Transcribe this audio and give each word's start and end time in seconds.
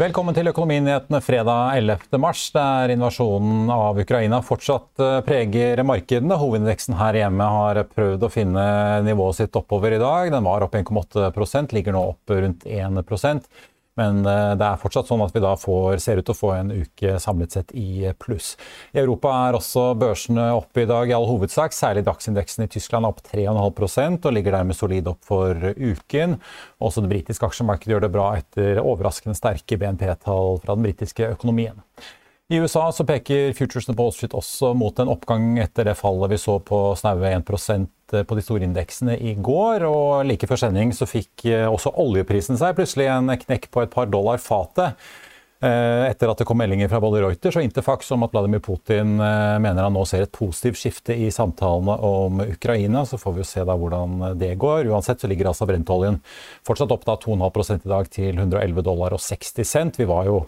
Velkommen 0.00 0.32
til 0.32 0.48
Økonominyhetene 0.48 1.18
fredag 1.20 1.74
11. 1.76 2.16
mars, 2.22 2.46
der 2.54 2.88
invasjonen 2.94 3.68
av 3.68 3.98
Ukraina 4.00 4.38
fortsatt 4.40 5.02
eh, 5.04 5.18
preger 5.26 5.82
markedene. 5.84 6.38
Hovedindeksen 6.40 6.96
her 6.96 7.18
hjemme 7.18 7.48
har 7.52 7.82
prøvd 7.84 8.24
å 8.24 8.30
finne 8.32 8.64
nivået 9.04 9.42
sitt 9.42 9.58
oppover 9.60 9.92
i 9.92 10.00
dag. 10.00 10.30
Den 10.32 10.46
var 10.48 10.64
opp 10.64 10.78
1,8% 10.78 11.76
ligger 11.76 11.92
nå 11.92 12.04
opp 12.14 12.32
rundt 12.32 12.64
1 12.64 12.96
men 13.98 14.20
eh, 14.28 14.52
det 14.58 14.66
er 14.66 14.78
fortsatt 14.80 15.08
sånn 15.10 15.24
at 15.24 15.34
vi 15.34 15.42
da 15.42 15.54
får, 15.58 15.98
ser 16.02 16.20
ut 16.20 16.26
til 16.28 16.34
å 16.34 16.38
få 16.38 16.52
en 16.54 16.70
uke 16.72 17.16
samlet 17.22 17.56
sett 17.56 17.74
i 17.76 18.12
pluss. 18.22 18.52
I 18.94 19.02
Europa 19.02 19.32
er 19.48 19.58
også 19.58 19.90
børsene 19.98 20.46
oppe 20.56 20.84
i 20.84 20.88
dag 20.90 21.10
i 21.10 21.16
all 21.16 21.26
hovedsak. 21.28 21.74
Særlig 21.76 22.04
dagsindeksen 22.06 22.66
i 22.66 22.70
Tyskland 22.70 23.08
er 23.08 23.14
opp 23.14 23.24
3,5% 23.26 24.28
og 24.28 24.36
ligger 24.36 24.56
dermed 24.56 24.78
solid 24.78 25.10
opp 25.10 25.26
for 25.26 25.72
uken. 25.74 26.38
Også 26.80 27.04
det 27.04 27.12
britiske 27.12 27.50
aksjemarkedet 27.50 27.96
gjør 27.96 28.06
det 28.06 28.14
bra 28.14 28.30
etter 28.38 28.80
overraskende 28.84 29.38
sterke 29.38 29.80
BNP-tall 29.80 30.62
fra 30.62 30.76
den 30.76 30.86
britiske 30.86 31.32
økonomien. 31.34 31.82
I 32.50 32.58
USA 32.58 32.88
så 32.90 33.04
peker 33.06 33.52
futuresene 33.54 33.94
på 33.94 34.08
Wall 34.08 34.32
også 34.34 34.72
mot 34.74 34.98
en 34.98 35.10
oppgang 35.12 35.60
etter 35.62 35.86
det 35.86 35.94
fallet 35.94 36.32
vi 36.32 36.38
så 36.42 36.56
på 36.58 36.80
snaue 36.98 37.30
1% 37.30 38.16
på 38.26 38.38
de 38.38 38.42
store 38.42 38.66
indeksene 38.66 39.14
i 39.14 39.36
går. 39.38 39.84
Og 39.86 40.26
like 40.26 40.48
før 40.50 40.58
sending 40.64 40.90
så 40.90 41.06
fikk 41.06 41.44
eh, 41.46 41.68
også 41.70 41.92
oljeprisen 42.02 42.58
seg 42.58 42.74
plutselig 42.74 43.06
en 43.06 43.30
knekk 43.44 43.70
på 43.70 43.84
et 43.84 43.94
par 43.94 44.10
dollar 44.10 44.42
fatet. 44.42 44.98
Eh, 45.60 46.06
etter 46.08 46.30
at 46.32 46.38
det 46.40 46.46
kom 46.48 46.56
meldinger 46.56 46.88
fra 46.88 47.02
både 47.04 47.18
Reuters 47.20 47.58
og 47.60 47.64
Interfax 47.66 48.06
om 48.14 48.22
at 48.24 48.32
Vladimir 48.32 48.62
Putin 48.64 49.18
eh, 49.20 49.58
mener 49.60 49.84
han 49.84 49.92
nå 49.92 50.06
ser 50.08 50.22
et 50.24 50.32
positivt 50.32 50.78
skifte 50.80 51.12
i 51.12 51.26
samtalene 51.28 51.98
om 52.00 52.40
Ukraina. 52.46 53.02
Så 53.04 53.18
får 53.20 53.34
vi 53.36 53.42
jo 53.42 53.48
se 53.50 53.64
da 53.68 53.76
hvordan 53.76 54.38
det 54.40 54.54
går. 54.62 54.88
Uansett 54.88 55.20
så 55.20 55.28
ligger 55.28 55.50
altså 55.50 55.68
brentoljen 55.68 56.16
fortsatt 56.64 56.94
opp 56.96 57.04
da 57.04 57.18
2,5 57.20 57.74
i 57.76 57.92
dag 57.92 58.08
til 58.08 58.40
111 58.40 58.86
dollar 58.88 59.18
og 59.18 59.20
60 59.20 59.68
cent. 59.68 60.00
Vi 60.00 60.08
var 60.08 60.30
jo 60.30 60.38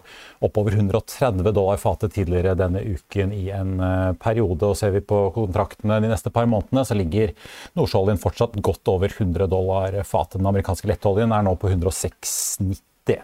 oppover 0.49 0.79
130 0.79 1.45
dollar 1.53 1.77
fatet 1.77 2.17
tidligere 2.17 2.57
denne 2.57 2.81
uken 2.81 3.37
i 3.37 3.45
en 3.53 3.77
eh, 3.77 4.17
periode. 4.17 4.73
Og 4.73 4.81
ser 4.81 4.97
vi 4.97 5.05
på 5.05 5.27
kontraktene 5.37 6.01
de 6.01 6.09
neste 6.09 6.33
par 6.33 6.49
månedene, 6.49 6.87
så 6.89 6.97
ligger 6.97 7.37
nordsjøoljen 7.77 8.21
fortsatt 8.25 8.57
godt 8.65 8.95
over 8.97 9.13
100 9.13 9.45
dollar 9.53 10.01
fatet. 10.09 10.41
Den 10.41 10.49
amerikanske 10.49 10.89
lettoljen 10.89 11.37
er 11.37 11.45
nå 11.45 11.53
på 11.61 11.69
106,90. 11.69 13.21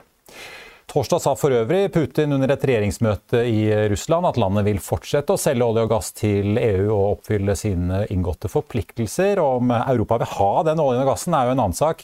Torsdag 0.90 1.20
sa 1.22 1.36
for 1.38 1.54
øvrig 1.54 1.92
Putin 1.94 2.32
under 2.34 2.50
et 2.50 2.64
regjeringsmøte 2.66 3.44
i 3.46 3.60
Russland 3.92 4.26
at 4.26 4.40
landet 4.42 4.66
vil 4.66 4.80
fortsette 4.82 5.36
å 5.36 5.38
selge 5.38 5.68
olje 5.68 5.84
og 5.86 5.92
gass 5.92 6.10
til 6.18 6.58
EU 6.58 6.88
og 6.88 7.04
oppfylle 7.12 7.54
sine 7.60 8.00
inngåtte 8.10 8.50
forpliktelser. 8.50 9.38
Om 9.38 9.70
Europa 9.78 10.18
vil 10.24 10.32
ha 10.34 10.50
den 10.66 10.82
oljen 10.82 11.04
og 11.04 11.12
gassen 11.12 11.38
er 11.38 11.46
jo 11.46 11.54
en 11.54 11.62
annen 11.62 11.78
sak. 11.78 12.02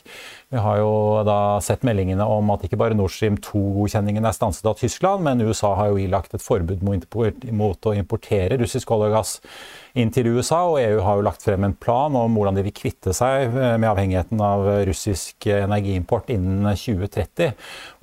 Vi 0.55 0.61
har 0.63 0.77
jo 0.79 0.91
da 1.27 1.59
sett 1.59 1.81
meldingene 1.83 2.23
om 2.31 2.47
at 2.53 2.61
ikke 2.63 2.77
bare 2.79 2.95
Nord 2.95 3.11
Stream 3.11 3.35
2-godkjenningen 3.43 4.23
er 4.23 4.35
stanset 4.37 4.69
av 4.69 4.77
Tyskland, 4.79 5.25
men 5.27 5.43
USA 5.43 5.73
har 5.75 5.89
jo 5.91 5.99
ilagt 5.99 6.31
et 6.37 6.43
forbud 6.43 6.79
mot 6.85 7.89
å 7.89 7.93
importere 7.97 8.55
russisk 8.61 8.93
olje 8.95 9.09
og 9.09 9.17
gass 9.17 9.33
inn 9.99 10.13
til 10.15 10.29
USA, 10.31 10.61
og 10.69 10.79
EU 10.79 11.03
har 11.03 11.19
jo 11.19 11.27
lagt 11.27 11.43
frem 11.43 11.67
en 11.67 11.75
plan 11.75 12.15
om 12.15 12.39
hvordan 12.39 12.55
de 12.55 12.63
vil 12.69 12.77
kvitte 12.77 13.11
seg 13.17 13.49
eh, 13.51 13.75
med 13.75 13.89
avhengigheten 13.89 14.47
av 14.47 14.63
russisk 14.87 15.49
energiimport 15.51 16.31
innen 16.31 16.71
2030, 16.71 17.51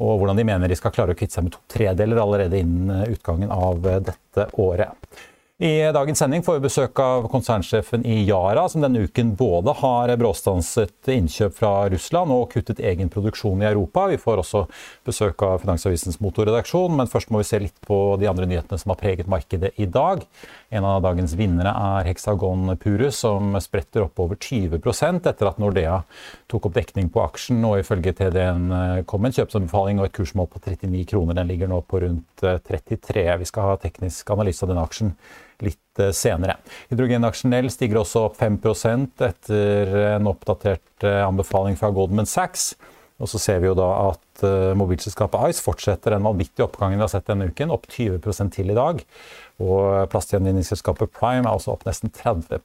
og 0.05 0.21
hvordan 0.21 0.45
de 0.45 0.49
mener 0.53 0.69
de 0.69 0.77
skal 0.77 0.93
klare 0.93 1.17
å 1.17 1.23
kvitte 1.23 1.39
seg 1.39 1.49
med 1.49 1.57
to 1.57 1.65
tredeler 1.73 2.21
allerede 2.21 2.61
innen 2.61 3.07
utgangen 3.17 3.49
av 3.49 3.81
dette 3.81 4.51
året. 4.61 4.93
I 5.63 5.93
dagens 5.93 6.19
sending 6.19 6.43
får 6.43 6.57
vi 6.57 6.61
besøk 6.65 6.99
av 6.99 7.29
konsernsjefen 7.31 8.03
i 8.03 8.17
Yara, 8.27 8.65
som 8.69 8.83
denne 8.83 9.05
uken 9.07 9.29
både 9.39 9.71
har 9.79 10.11
bråstanset 10.19 11.11
innkjøp 11.15 11.55
fra 11.55 11.71
Russland 11.93 12.35
og 12.35 12.49
kuttet 12.51 12.81
egen 12.83 13.07
produksjon 13.07 13.63
i 13.63 13.69
Europa. 13.69 14.09
Vi 14.11 14.19
får 14.19 14.43
også 14.43 14.65
besøk 15.07 15.45
av 15.47 15.61
Finansavisens 15.63 16.19
motorredaksjon, 16.19 16.97
men 16.99 17.07
først 17.07 17.31
må 17.31 17.39
vi 17.39 17.47
se 17.47 17.61
litt 17.63 17.79
på 17.87 17.99
de 18.19 18.27
andre 18.27 18.49
nyhetene 18.51 18.81
som 18.83 18.91
har 18.91 18.99
preget 19.05 19.31
markedet 19.31 19.71
i 19.79 19.87
dag. 19.87 20.25
En 20.75 20.89
av 20.89 20.99
dagens 21.07 21.37
vinnere 21.39 21.77
er 21.93 22.11
Hexagon 22.11 22.75
Purus, 22.83 23.23
som 23.23 23.55
spretter 23.63 24.09
opp 24.09 24.19
over 24.27 24.43
20% 24.43 25.31
etter 25.31 25.53
at 25.53 25.63
Nordea 25.63 26.01
tok 26.51 26.67
opp 26.73 26.75
dekning 26.81 27.07
på 27.15 27.23
aksjen, 27.23 27.63
og 27.71 27.79
ifølge 27.85 28.17
TDN 28.19 29.07
kom 29.07 29.31
en 29.31 29.39
kjøpsanbefaling 29.39 30.03
og 30.03 30.11
et 30.11 30.19
kursmål 30.19 30.51
på 30.51 30.67
39 30.67 31.07
kroner. 31.15 31.39
Den 31.39 31.55
ligger 31.55 31.71
nå 31.71 31.85
på 31.87 32.03
rundt 32.03 32.43
33. 32.43 33.29
Vi 33.45 33.51
skal 33.53 33.71
ha 33.71 33.79
teknisk 33.87 34.35
analyse 34.35 34.67
av 34.67 34.75
denne 34.75 34.91
aksjen 34.91 35.15
litt 35.63 36.01
eh, 36.03 36.13
senere. 36.17 36.59
Hydrogenaksjonell 36.93 37.71
stiger 37.73 38.03
også 38.03 38.27
opp 38.29 38.41
5% 38.41 39.27
etter 39.29 39.93
en 40.15 40.31
oppdatert 40.31 41.07
eh, 41.07 41.21
anbefaling 41.27 41.79
fra 41.81 41.93
Goldman 41.95 42.29
Sachs. 42.31 42.73
Og 43.23 43.31
så 43.31 43.39
ser 43.39 43.61
vi 43.63 43.69
jo 43.69 43.75
da 43.79 43.87
at 44.09 44.43
uh, 44.43 44.73
mobilselskapet 44.75 45.53
Ice 45.53 45.63
fortsetter 45.63 46.17
den 46.17 46.25
vanvittige 46.27 46.65
oppgangen 46.67 46.99
vi 46.99 47.05
har 47.05 47.11
sett 47.13 47.29
denne 47.29 47.47
uken, 47.53 47.71
opp 47.71 47.87
20% 47.87 48.57
til 48.57 48.73
i 48.73 48.75
dag. 48.75 49.05
Og 49.63 50.09
plastgjenvinningsselskapet 50.11 51.13
Prime 51.15 51.47
er 51.47 51.53
også 51.53 51.77
opp 51.77 51.87
nesten 51.87 52.11
30 52.11 52.59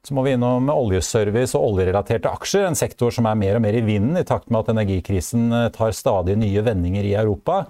så 0.00 0.14
må 0.16 0.22
vi 0.24 0.32
innom 0.32 0.70
oljeservice 0.72 1.58
og 1.58 1.74
oljerelaterte 1.74 2.30
aksjer, 2.30 2.64
en 2.66 2.78
sektor 2.78 3.12
som 3.12 3.26
er 3.28 3.36
mer 3.36 3.58
og 3.58 3.64
mer 3.66 3.76
i 3.76 3.82
vinden 3.84 4.16
i 4.16 4.24
takt 4.24 4.48
med 4.48 4.62
at 4.62 4.70
energikrisen 4.72 5.50
tar 5.76 5.92
stadig 5.96 6.38
nye 6.40 6.62
vendinger 6.64 7.04
i 7.04 7.12
Europa. 7.20 7.66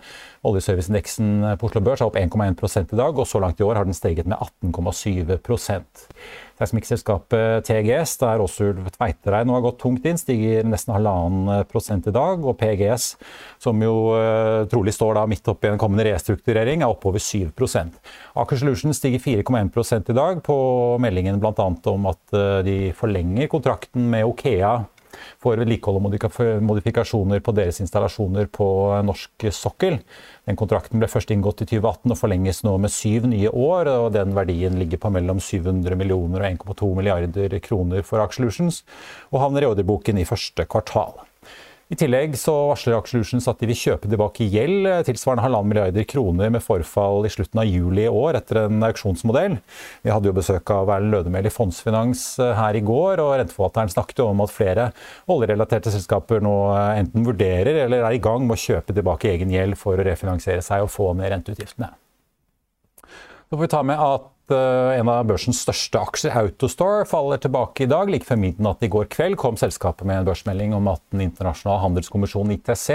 Oljeserviceindeksen 0.46 1.42
på 1.58 1.66
Oslo 1.66 1.82
Børs 1.82 2.04
er 2.04 2.06
opp 2.06 2.20
1,1% 2.20 2.94
i 2.94 3.00
dag, 3.02 3.18
og 3.18 3.26
så 3.26 3.42
langt 3.42 3.58
i 3.58 3.66
år 3.66 3.80
har 3.80 3.88
den 3.88 3.98
steget 3.98 4.30
med 4.30 4.38
18,7 4.62 5.34
Seismikkselskapet 6.60 7.64
TGS, 7.64 8.18
der 8.20 8.42
Åsulv 8.44 8.90
Tveitereid 8.92 9.48
nå 9.48 9.56
har 9.56 9.64
gått 9.64 9.78
tungt 9.80 10.04
inn, 10.04 10.20
stiger 10.20 10.66
nesten 10.68 10.92
halvannen 10.92 11.64
prosent 11.70 12.08
i 12.10 12.14
dag. 12.14 12.44
Og 12.44 12.58
PGS, 12.60 13.14
som 13.62 13.80
jo 13.80 14.12
uh, 14.12 14.68
trolig 14.68 14.92
står 14.96 15.16
da 15.16 15.24
midt 15.30 15.48
oppi 15.48 15.70
en 15.70 15.80
kommende 15.80 16.04
restrukturering, 16.10 16.84
er 16.84 16.92
oppover 16.92 17.22
7 17.22 17.48
Aker 17.50 18.60
Solution 18.60 18.94
stiger 18.96 19.22
4,1 19.24 20.12
i 20.12 20.16
dag 20.16 20.44
på 20.44 20.56
meldingen 21.00 21.40
bl.a. 21.40 21.68
om 21.94 22.08
at 22.12 22.36
uh, 22.36 22.60
de 22.66 22.92
forlenger 22.96 23.48
kontrakten 23.48 24.10
med 24.12 24.28
Okea 24.28 24.80
for 25.42 25.60
vedlikehold 25.60 26.00
og 26.00 26.62
modifikasjoner 26.66 27.42
på 27.44 27.54
deres 27.56 27.80
installasjoner 27.84 28.50
på 28.52 28.68
norsk 29.06 29.48
sokkel. 29.54 30.00
Den 30.48 30.58
kontrakten 30.58 31.00
ble 31.00 31.08
først 31.10 31.30
inngått 31.30 31.62
i 31.64 31.68
2018 31.70 32.14
og 32.14 32.18
forlenges 32.18 32.62
nå 32.66 32.76
med 32.82 32.94
syv 32.94 33.30
nye 33.30 33.52
år. 33.52 33.90
og 33.94 34.12
Den 34.16 34.34
verdien 34.36 34.78
ligger 34.80 34.98
på 34.98 35.12
mellom 35.14 35.40
700 35.40 35.96
millioner 35.96 36.42
og 36.42 36.74
1,2 36.74 36.92
milliarder 36.98 37.58
kroner 37.64 38.02
for 38.02 38.22
Axelutions, 38.24 38.82
og 39.30 39.44
havner 39.44 39.64
i 39.64 39.70
ordreboken 39.70 40.18
i 40.18 40.28
første 40.28 40.66
kvartal. 40.66 41.29
I 41.90 41.96
tillegg 41.98 42.36
så 42.38 42.52
varsler 42.68 42.94
Aksjelutions 42.94 43.48
at 43.50 43.58
de 43.58 43.66
vil 43.66 43.78
kjøpe 43.78 44.06
tilbake 44.06 44.46
gjeld 44.52 44.86
tilsvarende 45.08 45.42
halvannen 45.42 45.72
milliarder 45.72 46.04
kroner 46.06 46.52
med 46.54 46.62
forfall 46.62 47.26
i 47.26 47.32
slutten 47.34 47.58
av 47.58 47.66
juli 47.66 48.04
i 48.04 48.12
år 48.12 48.38
etter 48.38 48.60
en 48.60 48.84
auksjonsmodell. 48.86 49.56
Vi 50.06 50.12
hadde 50.14 50.30
jo 50.30 50.36
besøk 50.36 50.70
av 50.70 50.92
Erlend 50.94 51.16
Lødemel 51.16 51.48
i 51.50 51.52
Fondsfinans 51.52 52.22
eh, 52.38 52.52
her 52.54 52.78
i 52.78 52.84
går, 52.86 53.18
og 53.24 53.32
renteforvalteren 53.40 53.90
snakket 53.90 54.22
om 54.22 54.44
at 54.44 54.54
flere 54.54 54.84
oljerelaterte 55.34 55.90
selskaper 55.90 56.46
nå 56.46 56.54
eh, 56.76 57.00
enten 57.02 57.26
vurderer 57.26 57.82
eller 57.88 58.06
er 58.06 58.14
i 58.14 58.22
gang 58.22 58.46
med 58.46 58.54
å 58.54 58.62
kjøpe 58.68 58.94
tilbake 58.94 59.32
egen 59.32 59.50
gjeld 59.50 59.80
for 59.80 59.98
å 59.98 60.06
refinansiere 60.06 60.62
seg 60.62 60.86
og 60.86 60.94
få 60.94 61.10
ned 61.18 61.34
renteutgiftene. 61.34 61.90
Så 63.50 63.56
får 63.56 63.62
vi 63.62 63.68
ta 63.68 63.82
med 63.82 63.98
at 63.98 64.52
uh, 64.54 64.92
en 64.94 65.08
av 65.10 65.24
børsens 65.26 65.58
største 65.64 65.98
aksjer, 65.98 66.36
Autostore, 66.38 67.02
faller 67.10 67.40
tilbake 67.42 67.82
i 67.82 67.88
dag. 67.90 68.06
Like 68.06 68.28
før 68.28 68.38
midnatt 68.38 68.84
i 68.86 68.90
går 68.92 69.08
kveld 69.10 69.34
kom 69.42 69.58
selskapet 69.58 70.06
med 70.06 70.20
en 70.20 70.28
børsmelding 70.28 70.76
om 70.76 70.86
at 70.92 71.02
den 71.10 71.24
internasjonale 71.24 71.82
handelskommisjonen 71.82 72.54
ITC 72.54 72.86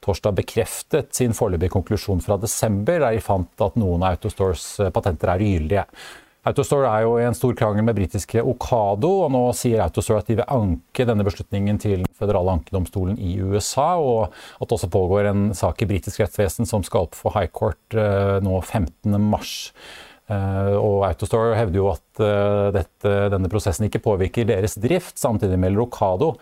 torsdag 0.00 0.36
bekreftet 0.38 1.10
sin 1.14 1.34
foreløpige 1.36 1.74
konklusjon 1.74 2.22
fra 2.24 2.38
desember, 2.40 3.00
der 3.02 3.18
de 3.18 3.24
fant 3.24 3.66
at 3.66 3.76
noen 3.80 4.04
av 4.04 4.14
Autostores 4.14 4.64
eh, 4.80 4.92
patenter 4.94 5.34
er 5.34 5.44
ugyldige. 5.44 5.84
Autostore 6.48 6.88
er 6.88 7.04
jo 7.04 7.16
i 7.20 7.24
en 7.28 7.36
stor 7.36 7.52
krangel 7.52 7.84
med 7.84 7.98
britiske 7.98 8.40
Okado, 8.40 9.10
og 9.26 9.32
nå 9.34 9.42
sier 9.56 9.82
Autostore 9.84 10.22
at 10.22 10.30
de 10.30 10.38
vil 10.38 10.46
anke 10.48 11.04
denne 11.04 11.26
beslutningen 11.26 11.80
til 11.82 11.98
den 12.00 12.14
føderale 12.16 12.54
ankedomstolen 12.56 13.18
i 13.20 13.34
USA, 13.44 13.90
og 14.00 14.30
at 14.56 14.64
det 14.64 14.78
også 14.78 14.88
pågår 14.92 15.28
en 15.28 15.50
sak 15.56 15.84
i 15.84 15.90
britisk 15.90 16.22
rettsvesen 16.24 16.68
som 16.68 16.86
skal 16.86 17.04
opp 17.08 17.18
for 17.18 17.36
high 17.36 17.50
court 17.52 17.96
eh, 17.96 18.38
nå 18.40 18.56
15.3. 18.62 19.50
Uh, 20.30 20.76
og 20.78 21.00
Autostore 21.08 21.56
hevder 21.58 21.80
jo 21.80 21.88
at 21.90 22.20
uh, 22.22 22.68
dette, 22.70 23.14
denne 23.32 23.48
prosessen 23.50 23.88
ikke 23.88 23.98
påvirker 24.04 24.46
deres 24.46 24.76
drift. 24.78 25.18
Samtidig 25.18 25.58
melder 25.58 25.82
Okado 25.82 26.36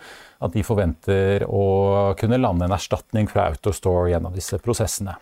at 0.45 0.53
de 0.53 0.61
forventer 0.63 1.47
å 1.49 2.13
kunne 2.19 2.37
lande 2.37 2.67
en 2.67 2.75
erstatning 2.75 3.25
fra 3.31 3.47
Autostore 3.49 4.11
gjennom 4.13 4.35
disse 4.37 4.61
prosessene. 4.61 5.17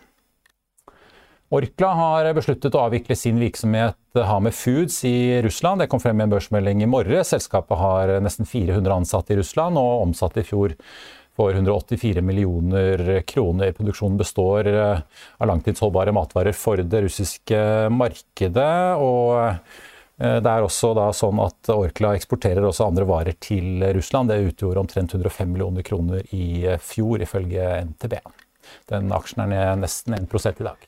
Orkla 1.48 1.90
har 1.96 2.28
besluttet 2.36 2.76
å 2.76 2.82
avvikle 2.90 3.16
sin 3.16 3.38
virksomhet 3.40 4.20
Hamer 4.28 4.52
Foods 4.52 4.98
i 5.08 5.40
Russland. 5.46 5.80
Det 5.80 5.88
kom 5.88 6.02
frem 6.04 6.20
i 6.20 6.26
en 6.26 6.32
børsmelding 6.34 6.82
i 6.84 6.90
morges. 6.92 7.30
Selskapet 7.32 7.80
har 7.80 8.12
nesten 8.24 8.50
400 8.50 8.98
ansatte 8.98 9.32
i 9.32 9.38
Russland 9.40 9.80
og 9.80 10.02
omsatte 10.10 10.44
i 10.44 10.48
fjor 10.48 10.76
for 11.38 11.56
184 11.56 12.24
millioner 12.26 13.22
kroner. 13.30 13.72
Produksjonen 13.78 14.18
består 14.20 14.68
eh, 14.68 15.06
av 15.38 15.52
langtidsholdbare 15.54 16.12
matvarer 16.18 16.58
for 16.58 16.84
det 16.84 17.06
russiske 17.06 17.62
markedet. 17.96 18.98
og 19.00 19.38
eh, 19.46 20.42
det 20.44 20.52
er 20.52 20.66
også 20.66 20.92
sånn 21.16 21.40
at 21.46 21.72
Orkla 21.72 22.16
eksporterer 22.18 22.66
også 22.66 22.90
andre 22.90 23.08
varer 23.08 23.40
til 23.40 23.86
Russland. 23.96 24.34
Det 24.34 24.50
utgjorde 24.50 24.84
omtrent 24.84 25.16
105 25.16 25.54
millioner 25.54 25.88
kroner 25.88 26.28
i 26.36 26.76
fjor, 26.82 27.24
ifølge 27.24 27.72
NTB. 27.94 28.20
Den 28.92 29.16
aksjen 29.16 29.46
er 29.46 29.54
ned 29.54 29.86
nesten 29.86 30.18
1 30.18 30.58
i 30.58 30.72
dag. 30.74 30.88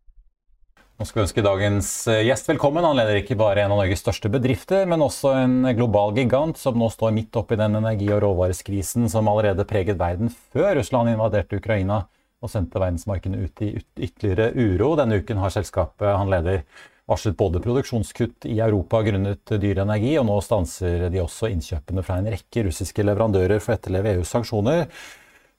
Nå 1.01 1.05
skal 1.09 1.17
vi 1.17 1.23
ønske 1.23 1.41
dagens 1.41 1.87
eh, 2.13 2.19
gjest 2.27 2.45
velkommen. 2.51 2.85
Han 2.85 2.99
leder 2.99 3.17
ikke 3.17 3.33
bare 3.33 3.63
en 3.63 3.71
av 3.73 3.79
Norges 3.79 4.03
største 4.03 4.29
bedrifter, 4.29 4.83
men 4.85 5.01
også 5.01 5.31
en 5.33 5.55
global 5.73 6.13
gigant 6.13 6.59
som 6.61 6.77
nå 6.77 6.91
står 6.93 7.15
midt 7.15 7.39
oppi 7.41 7.57
den 7.57 7.79
energi- 7.79 8.11
og 8.13 8.19
råvareskrisen 8.21 9.09
som 9.09 9.31
allerede 9.31 9.65
preget 9.65 9.97
verden 9.97 10.29
før 10.29 10.75
Russland 10.77 11.09
invaderte 11.09 11.57
Ukraina 11.57 12.03
og 12.37 12.53
sendte 12.53 12.77
verdensmarkedene 12.77 13.41
ut 13.41 13.65
i 13.65 13.71
ytterligere 13.81 14.51
uro. 14.53 14.91
Denne 15.01 15.17
uken 15.23 15.41
har 15.41 15.57
selskapet 15.57 16.05
han 16.05 16.29
leder 16.29 16.61
varslet 17.09 17.39
både 17.41 17.65
produksjonskutt 17.65 18.45
i 18.53 18.61
Europa 18.61 19.01
grunnet 19.09 19.57
dyr 19.57 19.81
energi, 19.81 20.13
og 20.21 20.29
nå 20.29 20.37
stanser 20.45 21.09
de 21.09 21.25
også 21.25 21.49
innkjøpene 21.49 22.05
fra 22.05 22.21
en 22.21 22.29
rekke 22.29 22.69
russiske 22.69 23.09
leverandører 23.09 23.57
for 23.57 23.73
å 23.73 23.81
etterleve 23.81 24.19
EUs 24.19 24.37
sanksjoner. 24.37 24.85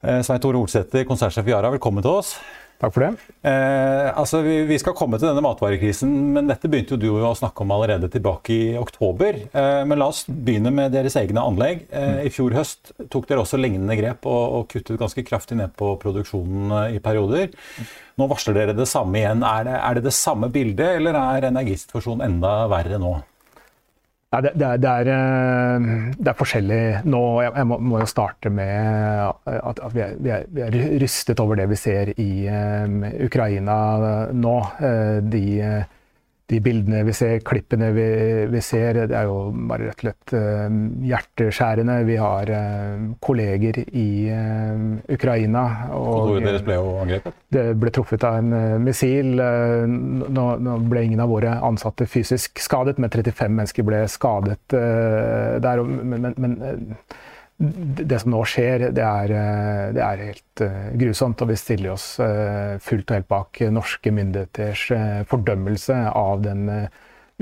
Eh, 0.07 0.23
Svein 0.23 0.39
Tore 0.39 0.63
Olsæter, 0.63 1.03
konsernsjef 1.03 1.51
i 1.51 1.57
Yara, 1.57 1.75
velkommen 1.75 2.05
til 2.05 2.23
oss. 2.23 2.37
Takk 2.83 2.91
for 2.97 3.05
det. 3.05 3.35
Eh, 3.47 4.09
altså, 4.11 4.41
vi, 4.43 4.57
vi, 4.67 4.77
skal 4.81 4.95
komme 4.97 5.15
til 5.15 5.29
denne 5.29 5.43
matvarekrisen, 5.45 6.09
men 6.35 6.49
dette 6.49 6.67
begynte 6.67 6.97
jo 6.97 6.99
du 6.99 7.23
å 7.23 7.31
snakke 7.37 7.63
om 7.63 7.71
allerede 7.71 8.09
tilbake 8.11 8.51
i 8.51 8.73
oktober. 8.75 9.39
Eh, 9.55 9.83
men 9.87 10.01
la 10.01 10.09
oss 10.11 10.25
begynne 10.27 10.73
med 10.75 10.91
deres 10.91 11.15
egne 11.21 11.45
anlegg. 11.47 11.85
Eh, 11.95 12.25
I 12.27 12.33
fjor 12.33 12.57
høst 12.57 12.91
tok 13.13 13.29
dere 13.29 13.45
også 13.45 13.61
lignende 13.61 13.95
grep 13.95 14.27
og, 14.27 14.43
og, 14.57 14.67
kuttet 14.73 14.99
ganske 14.99 15.23
kraftig 15.23 15.61
ned 15.61 15.71
på 15.79 15.93
produksjonen 16.01 16.75
eh, 16.81 16.97
i 16.97 17.03
perioder. 17.03 17.55
Nå 18.19 18.27
varsler 18.27 18.59
dere 18.59 18.75
det 18.75 18.89
samme 18.91 19.21
igjen. 19.21 19.47
Er 19.47 19.69
det, 19.69 19.77
er 19.79 19.99
det 19.99 20.07
det 20.09 20.17
samme 20.19 20.51
bildet, 20.51 20.97
eller 20.99 21.15
er 21.21 21.53
energisituasjonen 21.53 22.27
enda 22.27 22.57
verre 22.73 22.99
nå? 22.99 23.15
Ja, 24.33 24.39
det, 24.41 24.51
det, 24.57 24.65
er, 24.65 24.77
det, 24.81 24.89
er, 24.89 25.09
eh, 25.13 25.89
det, 26.17 26.27
er, 26.31 26.37
forskjellig 26.37 26.83
nå. 27.05 27.23
Jeg, 27.45 27.65
må, 27.69 27.77
må, 27.77 27.99
jo 28.01 28.07
starte 28.09 28.49
med 28.49 28.71
at, 29.45 29.77
at 29.77 29.93
vi, 29.93 30.01
er, 30.01 30.15
vi, 30.17 30.31
vi, 30.55 30.63
er, 30.65 30.77
rystet 31.03 31.43
over 31.43 31.59
det 31.59 31.67
vi 31.69 31.77
ser 31.77 32.09
i 32.17 32.31
um, 32.49 33.03
Ukraina 33.27 33.75
nå. 34.33 34.55
Uh, 34.81 35.19
de 35.21 35.45
de 36.51 36.59
bildene 36.59 37.03
vi 37.07 37.13
ser, 37.15 37.37
klippene 37.45 37.89
vi, 37.95 38.05
vi, 38.51 38.61
ser, 38.63 38.97
det 39.07 39.15
er 39.15 39.29
jo 39.29 39.37
bare 39.69 39.87
rett 39.87 40.01
og 40.01 40.03
slett 40.03 40.33
uh, 40.35 40.75
hjerteskjærende. 41.07 41.95
Vi 42.07 42.17
har 42.19 42.51
uh, 42.51 43.05
kolleger 43.23 43.79
i 43.85 44.07
uh, 44.27 44.83
Ukraina. 45.15 45.63
Og, 45.95 46.35
og 46.35 46.43
deres 46.43 46.65
ble 46.67 46.77
jo 46.77 46.97
angrepet? 47.05 47.39
Det 47.53 47.65
ble 47.79 47.93
truffet 47.95 48.27
av 48.27 48.41
en 48.41 48.83
missil. 48.83 49.33
Nå, 49.39 50.47
nå, 50.67 50.77
ble 50.91 51.05
ingen 51.07 51.23
av 51.23 51.31
våre 51.31 51.55
ansatte 51.63 52.07
fysisk 52.09 52.59
skadet, 52.63 52.99
men 52.99 53.13
35 53.13 53.59
mennesker 53.61 53.87
ble 53.87 54.03
skadet 54.11 54.59
der. 54.73 55.83
men, 55.83 56.27
men, 56.27 56.35
men 56.35 56.83
det 57.63 58.19
som 58.21 58.33
nå 58.33 58.41
skjer, 58.47 58.89
det 58.95 59.03
er, 59.03 59.31
eh, 59.37 59.87
det 59.95 60.03
er 60.03 60.25
helt 60.27 60.63
uh, 60.65 60.91
grusomt. 60.99 61.41
Og 61.43 61.51
vi 61.51 61.57
stiller 61.59 61.93
oss 61.93 62.07
uh, 62.21 62.75
fullt 62.83 63.09
og 63.09 63.17
helt 63.17 63.31
bak 63.31 63.63
norske 63.73 64.13
myndigheters 64.13 64.85
fordømmelse 65.29 65.97
av 66.13 66.43
den 66.45 66.67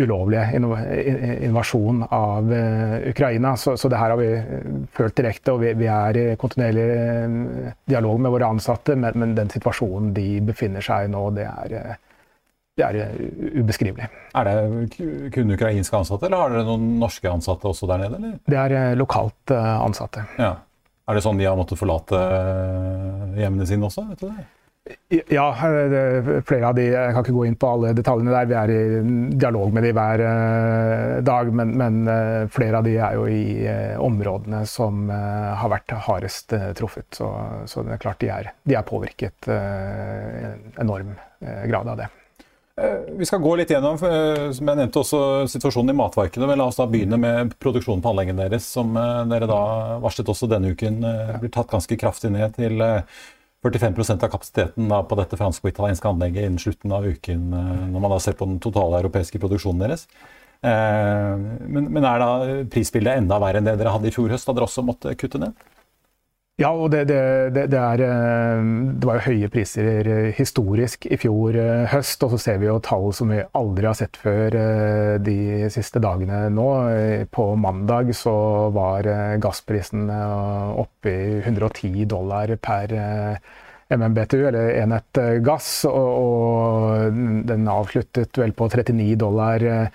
ulovlige 0.01 0.55
invasjonen 1.45 2.05
av 2.15 2.47
Ukraina. 3.11 3.51
Så, 3.59 3.75
så, 3.77 3.89
det 3.91 3.99
her 3.99 4.13
har 4.13 4.21
vi 4.21 4.85
følt 4.95 5.17
direkte, 5.19 5.53
og 5.53 5.61
vi, 5.61 5.73
vi 5.77 5.89
er 5.91 6.17
i 6.17 6.23
kontinuerlig 6.39 6.85
dialog 7.91 8.23
med 8.23 8.33
våre 8.33 8.49
ansatte. 8.55 8.95
Men, 8.95 9.19
men, 9.19 9.35
den 9.37 9.51
situasjonen 9.51 10.13
de 10.15 10.39
befinner 10.47 10.85
seg 10.85 11.05
i 11.05 11.11
nå, 11.11 11.25
det 11.35 11.45
er 11.49 11.99
det 12.79 12.87
er 12.87 12.99
eh, 13.03 13.59
ubeskrivelig. 13.59 14.07
Er 14.37 14.47
det 14.47 15.33
kun 15.35 15.51
ukrainske 15.55 15.97
ansatte, 15.97 16.27
eller 16.27 16.45
har 16.45 16.55
dere 16.55 16.67
noen 16.69 16.95
norske 17.01 17.27
ansatte 17.27 17.67
også 17.67 17.89
der 17.89 18.05
nede? 18.05 18.21
Eller? 18.21 18.39
Det 18.47 18.61
er 18.63 18.77
eh, 18.77 18.93
lokalt 18.99 19.51
eh, 19.51 19.75
ansatte. 19.81 20.25
Ja. 20.39 20.55
Er 21.09 21.17
det 21.17 21.25
sånn 21.25 21.39
de 21.41 21.47
har 21.49 21.57
måttet 21.59 21.79
forlate 21.79 22.17
hjemmene 23.35 23.65
sine 23.67 23.87
også? 23.87 24.05
Vet 24.13 24.21
du 24.21 24.29
det? 24.29 24.47
Ja, 25.29 25.43
flere 25.53 26.69
av 26.71 26.77
de 26.77 26.87
Jeg 26.87 27.13
kan 27.13 27.25
ikke 27.25 27.35
gå 27.35 27.43
inn 27.45 27.57
på 27.59 27.69
alle 27.69 27.91
detaljene 27.97 28.31
der. 28.33 28.47
Vi 28.49 28.55
er 28.57 28.71
i 28.73 29.01
dialog 29.41 29.75
med 29.75 29.85
de 29.85 29.91
hver 29.97 30.23
dag, 31.27 31.51
men, 31.57 31.73
men 31.77 31.99
flere 32.53 32.79
av 32.79 32.87
de 32.87 32.95
er 32.95 33.17
jo 33.17 33.27
i 33.29 33.67
områdene 34.01 34.63
som 34.69 35.09
har 35.11 35.73
vært 35.73 35.93
hardest 36.07 36.55
truffet. 36.79 37.09
Så, 37.17 37.29
så 37.69 37.85
det 37.85 37.97
er 37.97 38.01
klart 38.07 38.23
de 38.23 38.31
er, 38.33 38.53
de 38.63 38.79
er 38.79 38.87
påvirket 38.87 39.51
i 39.51 39.59
en 40.53 40.65
enorm 40.85 41.13
grad 41.41 41.93
av 41.93 42.01
det. 42.01 42.09
Eh, 42.81 43.13
vi 43.17 43.25
skal 43.25 43.41
gå 43.41 43.51
litt 43.59 43.69
gjennom 43.69 43.99
eh, 44.07 44.47
som 44.55 44.69
jeg 44.69 44.79
nevnte 44.79 45.01
også 45.01 45.19
situasjonen 45.51 45.93
i 45.93 45.97
matmarkedet. 45.99 46.47
Men 46.49 46.61
la 46.61 46.69
oss 46.71 46.79
da 46.79 46.87
begynne 46.89 47.19
med 47.21 47.53
produksjonen 47.61 48.01
på 48.03 48.13
anleggene 48.13 48.47
deres, 48.47 48.65
som 48.77 48.95
eh, 48.97 49.21
dere 49.31 49.49
da 49.49 49.61
varslet 50.03 50.31
også 50.33 50.49
denne 50.49 50.73
uken 50.73 51.01
blir 51.41 51.53
tatt 51.53 51.69
ganske 51.71 51.97
kraftig 52.01 52.31
ned 52.33 52.57
til 52.57 52.81
45 53.61 53.99
av 54.15 54.29
kapasiteten 54.31 54.93
på 55.07 55.17
dette 55.19 55.37
franske 55.37 55.67
og 55.67 55.73
italienske 55.73 56.09
anlegget 56.09 56.47
innen 56.47 56.61
slutten 56.61 56.93
av 56.97 57.05
uken, 57.05 57.43
når 57.93 58.01
man 58.01 58.15
da 58.15 58.17
ser 58.23 58.33
på 58.39 58.47
den 58.49 58.57
totale 58.63 59.03
europeiske 59.03 59.37
produksjonen 59.41 59.83
deres. 59.85 60.07
Men, 60.65 61.91
men 61.93 62.07
er 62.09 62.23
da 62.23 62.31
prisbildet 62.73 63.21
enda 63.21 63.37
verre 63.41 63.61
enn 63.61 63.69
det 63.69 63.75
dere 63.77 63.93
hadde 63.93 64.09
i 64.09 64.15
fjor 64.15 64.33
høst, 64.33 64.49
da 64.49 64.57
dere 64.57 64.65
også 64.65 64.81
måtte 64.85 65.13
kutte 65.13 65.43
ned? 65.43 65.53
Ja, 66.59 66.69
og 66.75 66.91
det, 66.93 67.05
det, 67.09 67.63
det, 67.71 67.79
er, 67.79 68.01
eh, 68.05 68.65
det 68.99 69.07
var 69.07 69.17
jo 69.17 69.31
høye 69.31 69.49
priser 69.49 70.09
historisk 70.35 71.07
i 71.07 71.17
fjor 71.17 71.55
eh, 71.57 71.87
høst. 71.89 72.21
Og 72.25 72.35
så 72.35 72.41
ser 72.43 72.59
vi 72.61 72.67
jo 72.67 72.77
tall 72.83 73.09
som 73.15 73.31
vi 73.33 73.39
aldri 73.57 73.87
har 73.89 73.97
sett 73.97 74.19
før 74.19 74.57
eh, 74.59 75.15
de 75.23 75.71
siste 75.73 76.01
dagene 76.03 76.43
nå. 76.53 76.67
På 77.33 77.53
mandag 77.57 78.13
så 78.17 78.35
var 78.75 79.09
gassprisen 79.41 80.11
oppe 80.11 81.11
i 81.11 81.41
110 81.41 82.05
dollar 82.11 82.53
per 82.61 82.93
MMBTU, 83.91 84.39
eller 84.51 84.75
enhet 84.83 85.21
gass. 85.45 85.71
Og, 85.89 86.11
og 86.21 87.21
den 87.49 87.67
avsluttet 87.71 88.37
vel 88.37 88.53
på 88.53 88.69
39 88.69 89.15
dollar 89.23 89.71
Eh, 89.71 89.87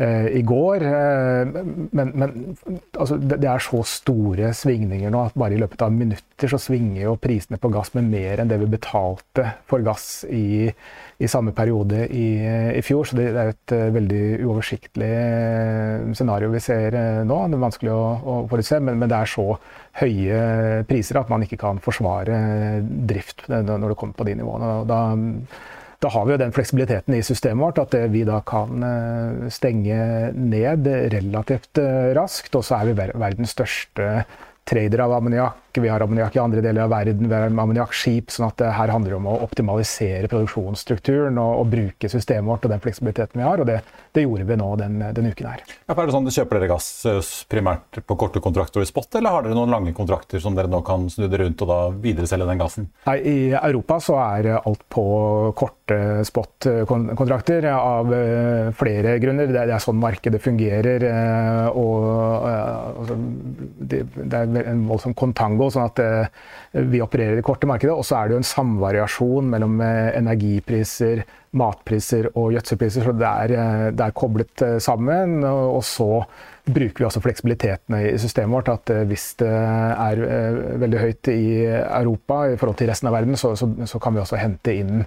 i 0.00 0.42
går. 0.42 0.82
Eh, 0.88 1.62
men, 1.92 2.12
men 2.14 2.56
altså, 2.96 3.18
det, 3.20 3.44
er 3.44 3.62
så 3.62 3.82
store 3.86 4.52
svingninger 4.56 5.12
nå 5.12 5.26
at 5.26 5.36
bare 5.38 5.56
i 5.56 5.60
løpet 5.60 5.84
av 5.84 5.92
minutter 5.92 6.50
så 6.50 6.58
svinger 6.60 7.04
jo 7.04 7.18
prisene 7.20 7.60
på 7.60 7.70
gass 7.74 7.92
med 7.96 8.08
mer 8.10 8.40
enn 8.42 8.50
det 8.50 8.58
vi 8.62 8.70
betalte 8.72 9.44
for 9.68 9.84
gass 9.84 10.24
i, 10.32 10.66
i 10.72 11.30
samme 11.30 11.52
periode 11.56 12.06
i, 12.08 12.26
i, 12.78 12.82
fjor. 12.84 13.04
Så 13.08 13.18
det, 13.18 13.28
er 13.32 13.52
et 13.52 13.76
uh, 13.76 13.84
veldig 13.94 14.22
uoversiktlig 14.46 15.12
scenario 16.16 16.50
vi 16.54 16.62
ser 16.64 16.96
nå. 17.28 17.38
Det 17.52 17.58
er 17.58 17.66
vanskelig 17.66 17.92
å, 17.94 18.02
å 18.16 18.38
forutse, 18.50 18.80
men, 18.80 18.98
men, 18.98 19.12
det 19.12 19.20
er 19.20 19.30
så 19.30 19.46
høye 20.00 20.40
priser 20.88 21.20
at 21.20 21.30
man 21.30 21.44
ikke 21.44 21.60
kan 21.60 21.82
forsvare 21.84 22.40
drift 22.80 23.44
når 23.52 23.92
det 23.92 24.00
kommer 24.00 24.16
på 24.16 24.26
de 24.26 24.38
nivåene. 24.40 24.72
Da, 24.88 25.02
da 26.02 26.10
har 26.10 26.26
vi 26.26 26.34
jo 26.34 26.40
den 26.40 26.54
fleksibiliteten 26.54 27.14
i 27.14 27.22
systemet 27.22 27.62
vårt 27.62 27.78
at 27.78 27.94
vi 28.10 28.24
da 28.26 28.40
kan 28.46 28.82
eh, 28.86 29.50
stenge 29.54 29.98
ned 30.34 30.88
relativt 31.14 31.78
eh, 31.78 32.10
raskt. 32.18 32.56
Og 32.58 32.66
så 32.66 32.80
er 32.80 32.90
vi 32.90 32.96
verdens 32.98 33.54
største 33.54 34.24
trader 34.68 35.04
av 35.04 35.14
ammoniakk. 35.18 35.71
Vi 35.80 35.88
har 35.88 36.02
ammoniakk 36.04 36.36
i 36.36 36.40
andre 36.42 36.60
deler 36.64 36.84
av 36.84 36.90
verden, 36.92 37.28
vi 37.28 37.34
har 37.34 37.48
ammoniakkskip. 37.48 38.30
sånn 38.30 38.48
at 38.50 38.58
det 38.60 38.72
her 38.76 38.92
handler 38.92 39.16
om 39.16 39.28
å 39.30 39.38
optimalisere 39.46 40.28
produksjonsstrukturen 40.28 41.38
og, 41.40 41.62
og, 41.62 41.70
bruke 41.72 42.10
systemet 42.12 42.50
vårt 42.50 42.66
og 42.66 42.74
den 42.74 42.82
fleksibiliteten 42.84 43.40
vi 43.40 43.46
har. 43.46 43.62
Og 43.62 43.68
det, 43.68 43.78
det 44.12 44.26
gjorde 44.26 44.46
vi 44.48 44.58
nå 44.60 44.68
den, 44.80 44.98
den 45.16 45.30
uken 45.32 45.48
her. 45.48 45.62
Ja, 45.86 45.94
er 45.94 46.04
det 46.04 46.16
sånn, 46.16 46.30
Kjøper 46.32 46.58
dere 46.58 46.70
gass 46.74 46.88
eh, 47.08 47.20
primært 47.52 48.02
på 48.06 48.16
korte 48.20 48.42
kontrakter 48.44 48.84
i 48.84 48.88
spot, 48.88 49.16
eller 49.20 49.36
har 49.36 49.46
dere 49.46 49.56
noen 49.56 49.72
lange 49.72 49.94
kontrakter 49.96 50.42
som 50.42 50.56
dere 50.56 50.70
nå 50.72 50.82
kan 50.86 51.08
snu 51.12 51.26
det 51.28 51.40
rundt 51.40 51.64
og 51.64 51.72
da 51.72 51.78
videreselge 52.04 52.48
den 52.48 52.60
gassen? 52.60 52.88
Nei, 53.08 53.16
I 53.20 53.36
Europa 53.62 53.98
så 54.04 54.18
er 54.20 54.50
alt 54.58 54.84
på 54.92 55.06
korte 55.56 55.98
spot-kontrakter 56.28 57.68
av 57.72 58.12
eh, 58.16 58.72
flere 58.76 59.16
grunner. 59.22 59.48
Det 59.48 59.60
er, 59.60 59.72
det 59.72 59.76
er 59.78 59.84
sånn 59.84 60.00
markedet 60.02 60.42
fungerer. 60.42 61.08
og, 61.72 62.02
og 62.02 63.02
altså, 63.02 63.16
det, 63.92 64.02
det 64.16 64.38
er 64.38 64.70
en 64.72 64.86
voldsom 64.88 65.16
kontango 65.18 65.61
unngå. 65.62 65.72
sånn 65.72 65.88
at 65.88 66.00
eh, 66.02 66.82
vi 66.88 67.02
opererer 67.02 67.36
i 67.36 67.40
det 67.40 67.46
korte 67.46 67.68
markedet. 67.68 67.94
Og 67.94 68.04
så 68.06 68.18
er 68.18 68.28
det 68.28 68.36
jo 68.36 68.42
en 68.42 68.48
samvariasjon 68.48 69.50
mellom 69.52 69.80
eh, 69.84 70.10
energipriser, 70.18 71.24
matpriser 71.58 72.30
og 72.34 72.52
gjødselpriser. 72.56 73.06
Så 73.06 73.14
det 73.16 73.28
er, 73.28 73.54
eh, 73.56 73.86
det 73.92 74.06
er 74.06 74.16
koblet 74.16 74.66
sammen. 74.82 75.42
Og 75.44 75.82
så 75.86 76.24
bruker 76.62 77.02
vi 77.02 77.08
også 77.08 77.22
fleksibiliteten 77.22 77.98
i 77.98 78.12
systemet 78.22 78.54
vårt. 78.56 78.72
At 78.72 78.94
hvis 79.08 79.32
det 79.42 79.50
er 79.50 80.22
veldig 80.82 81.02
høyt 81.02 81.32
i 81.32 81.66
Europa 81.72 82.44
i 82.52 82.56
forhold 82.60 82.78
til 82.78 82.92
resten 82.92 83.10
av 83.10 83.18
verden, 83.18 83.36
så, 83.36 83.56
så, 83.58 83.68
så 83.86 84.00
kan 84.02 84.14
vi 84.14 84.22
også 84.22 84.40
hente 84.40 84.76
inn 84.78 85.04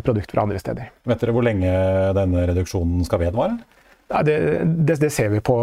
produkt 0.00 0.30
fra 0.32 0.46
andre 0.46 0.56
steder. 0.56 0.88
Vet 1.04 1.20
dere 1.20 1.34
hvor 1.36 1.44
lenge 1.44 1.68
denne 2.16 2.46
reduksjonen 2.48 3.04
skal 3.04 3.20
vedvare? 3.26 3.58
Ja, 4.08 4.22
det, 4.22 4.38
det, 4.64 4.94
det, 5.00 5.10
ser 5.10 5.28
vi 5.32 5.40
på, 5.40 5.56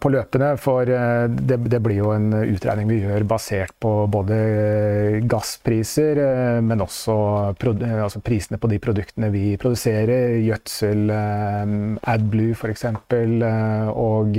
på 0.00 0.10
løpende, 0.14 0.52
for 0.62 0.88
eh, 0.88 1.24
det, 1.26 1.56
det, 1.66 1.80
blir 1.82 1.98
jo 1.98 2.12
en 2.14 2.30
utregning 2.36 2.86
vi 2.86 3.00
gjør 3.02 3.26
basert 3.26 3.74
på 3.82 3.90
både 4.10 4.38
gasspriser, 5.26 6.20
eh, 6.22 6.60
men 6.62 6.84
også 6.84 7.16
altså 7.50 8.22
prisene 8.22 8.60
på 8.62 8.70
de 8.70 8.78
produktene 8.78 9.32
vi 9.34 9.56
produserer. 9.58 10.38
Gjødsel, 10.46 11.10
eh, 11.10 11.74
AdBlue 12.14 12.54
f.eks. 12.54 12.86
Og 13.98 14.38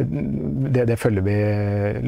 det, 0.00 0.96
følger 0.96 1.26
vi 1.26 1.38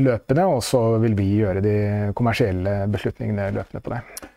løpende, 0.09 0.49
og 0.49 0.63
så 0.65 0.87
vil 1.03 1.19
vi 1.19 1.35
gjøre 1.43 1.65
de 1.65 1.79
kommersielle 2.17 2.87
beslutningene 2.89 3.53
løpende 3.59 3.85
på 3.85 3.93
det. 3.93 4.32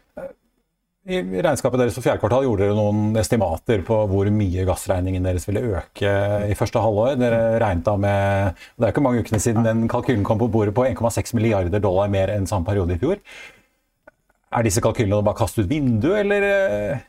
I 1.06 1.20
regnskapet 1.22 1.78
deres 1.78 1.94
for 1.94 2.02
fjerde 2.02 2.18
kvartal 2.18 2.48
gjorde 2.48 2.66
dere 2.66 2.74
noen 2.74 3.14
estimater 3.22 3.84
på 3.86 3.98
hvor 4.10 4.30
mye 4.34 4.64
gassregningen 4.66 5.28
deres 5.28 5.44
ville 5.46 5.62
øke 5.78 6.14
i 6.50 6.56
første 6.58 6.82
halvår. 6.82 7.20
Dere 7.22 7.42
regnet 7.62 7.86
da 7.86 7.94
med 7.94 8.64
Det 8.74 8.88
er 8.88 8.94
ikke 8.94 9.04
mange 9.06 9.22
ukene 9.22 9.42
siden 9.44 9.68
den 9.68 9.84
kalkylen 9.92 10.24
kom 10.26 10.42
på 10.42 10.50
bordet 10.50 10.74
på 10.74 10.88
1,6 10.88 11.36
milliarder 11.38 11.84
dollar 11.84 12.10
mer 12.10 12.34
enn 12.34 12.50
samme 12.50 12.66
periode 12.66 12.98
i 12.98 13.02
fjor. 13.04 13.22
Er 14.56 14.66
disse 14.66 14.82
kalkylene 14.82 15.22
bare 15.22 15.38
kastet 15.38 15.68
ut 15.68 15.70
vinduet, 15.70 16.24
eller? 16.24 17.04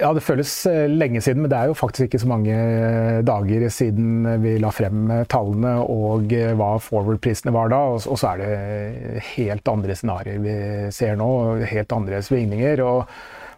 Ja, 0.00 0.14
det 0.16 0.24
føles 0.24 0.54
eh, 0.66 0.88
lenge 0.88 1.20
siden, 1.22 1.44
men 1.44 1.52
det 1.52 1.58
er 1.58 1.68
jo 1.68 1.76
faktisk 1.76 2.08
ikke 2.08 2.22
så 2.22 2.30
mange 2.30 2.56
eh, 2.56 3.20
dager 3.26 3.66
siden 3.70 4.24
vi 4.42 4.56
la 4.64 4.72
frem 4.74 5.12
eh, 5.12 5.26
tallene 5.30 5.74
og 5.84 6.32
hva 6.56 6.72
forward-prisene 6.82 7.52
var 7.54 7.68
da. 7.70 7.82
Og 8.00 8.16
så 8.16 8.32
er 8.32 8.40
det 8.40 9.28
helt 9.34 9.68
andre 9.68 9.98
scenarioer 9.98 10.42
vi 10.42 10.56
ser 10.96 11.20
nå, 11.20 11.30
helt 11.68 11.92
andre 12.00 12.24
svingninger. 12.24 12.82
og 12.88 13.04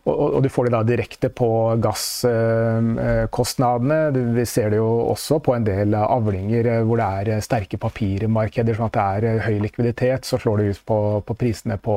og, 0.04 0.42
du 0.44 0.50
får 0.52 0.66
det 0.66 0.74
da 0.74 0.82
direkte 0.84 1.30
på 1.32 1.46
gasskostnadene. 1.80 4.12
Vi 4.36 4.44
ser 4.48 4.70
det 4.74 4.76
jo 4.76 5.08
også 5.14 5.38
på 5.44 5.54
en 5.56 5.64
del 5.64 5.94
avlinger 5.96 6.66
eh, 6.68 6.82
hvor 6.84 6.96
det 7.00 7.06
er 7.20 7.28
eh, 7.32 7.44
sterke 7.44 7.78
papirmarkeder, 7.80 8.74
sånn 8.76 8.90
at 8.90 8.96
det 8.98 9.04
er 9.04 9.22
eh, 9.30 9.44
høy 9.46 9.56
likviditet. 9.64 10.22
Så 10.28 10.36
slår 10.42 10.56
det 10.60 10.68
ut 10.74 10.82
på, 10.92 10.98
på 11.24 11.32
prisene 11.40 11.76
på, 11.80 11.96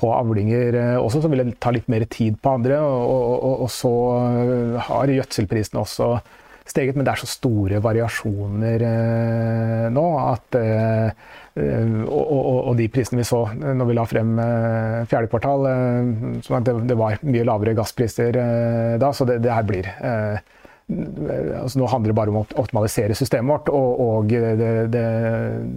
på 0.00 0.06
avlinger 0.16 0.96
også, 1.02 1.18
så 1.20 1.28
vil 1.32 1.40
det 1.44 1.60
ta 1.60 1.70
litt 1.76 1.88
mer 1.92 2.04
tid 2.08 2.34
på 2.40 2.48
andre. 2.56 2.76
Og, 2.80 3.36
og, 3.36 3.54
og 3.66 3.70
så 3.74 3.92
har 4.88 5.12
gjødselprisene 5.12 5.80
også 5.84 6.06
steget, 6.66 6.96
men 6.96 7.04
det 7.04 7.12
er 7.12 7.20
så 7.20 7.28
store 7.30 7.78
variasjoner 7.84 8.78
nå 9.92 10.06
at 10.24 10.48
og, 11.56 12.24
og, 12.36 12.58
og, 12.68 12.74
de 12.76 12.88
prisene 12.92 13.22
vi 13.22 13.24
så 13.24 13.46
når 13.56 13.88
vi 13.88 13.96
la 13.96 14.04
frem 14.08 14.34
eh, 14.42 14.98
fjerde 15.08 15.30
kvartal, 15.32 15.68
sånn 16.44 16.66
det, 16.66 16.74
det, 16.90 16.98
var 17.00 17.16
mye 17.24 17.46
lavere 17.48 17.76
gasspriser 17.78 18.36
da, 19.00 19.12
så 19.16 19.24
det, 19.28 19.40
det 19.44 19.54
her 19.54 19.64
blir 19.64 19.88
altså 20.86 21.80
Nå 21.80 21.86
handler 21.90 22.12
det 22.12 22.14
bare 22.14 22.30
om 22.30 22.36
å 22.38 22.44
optimalisere 22.62 23.14
systemet 23.18 23.50
vårt, 23.50 23.70
og, 23.74 24.02
og 24.04 24.30
det, 24.30 25.00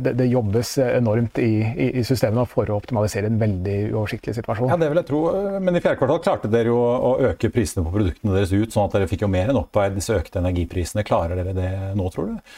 det, 0.06 0.28
jobbes 0.30 0.76
enormt 0.84 1.40
i, 1.42 1.64
i, 1.66 1.88
i, 1.98 2.04
systemene 2.06 2.46
for 2.50 2.70
å 2.70 2.78
optimalisere 2.78 3.32
en 3.32 3.40
veldig 3.42 3.78
uoversiktlig 3.90 4.36
situasjon. 4.38 4.70
Ja, 4.70 4.78
Det 4.78 4.92
vil 4.92 5.02
jeg 5.02 5.10
tro, 5.10 5.24
men 5.58 5.80
i 5.80 5.82
fjerde 5.82 5.98
kvartal 6.04 6.22
klarte 6.28 6.52
dere 6.54 6.70
jo 6.70 6.78
å 6.78 7.16
øke 7.32 7.50
prisene 7.54 7.88
på 7.88 7.96
produktene 7.96 8.38
deres 8.38 8.54
ut, 8.54 8.70
sånn 8.70 8.86
at 8.86 9.00
dere 9.00 9.10
fikk 9.10 9.26
jo 9.26 9.32
mer 9.34 9.50
enn 9.50 9.64
oppveid 9.64 9.98
disse 9.98 10.14
økte 10.14 10.44
energiprisene. 10.44 11.08
Klarer 11.10 11.42
dere 11.42 11.58
det 11.58 11.72
nå, 11.98 12.12
tror 12.14 12.36
du? 12.36 12.54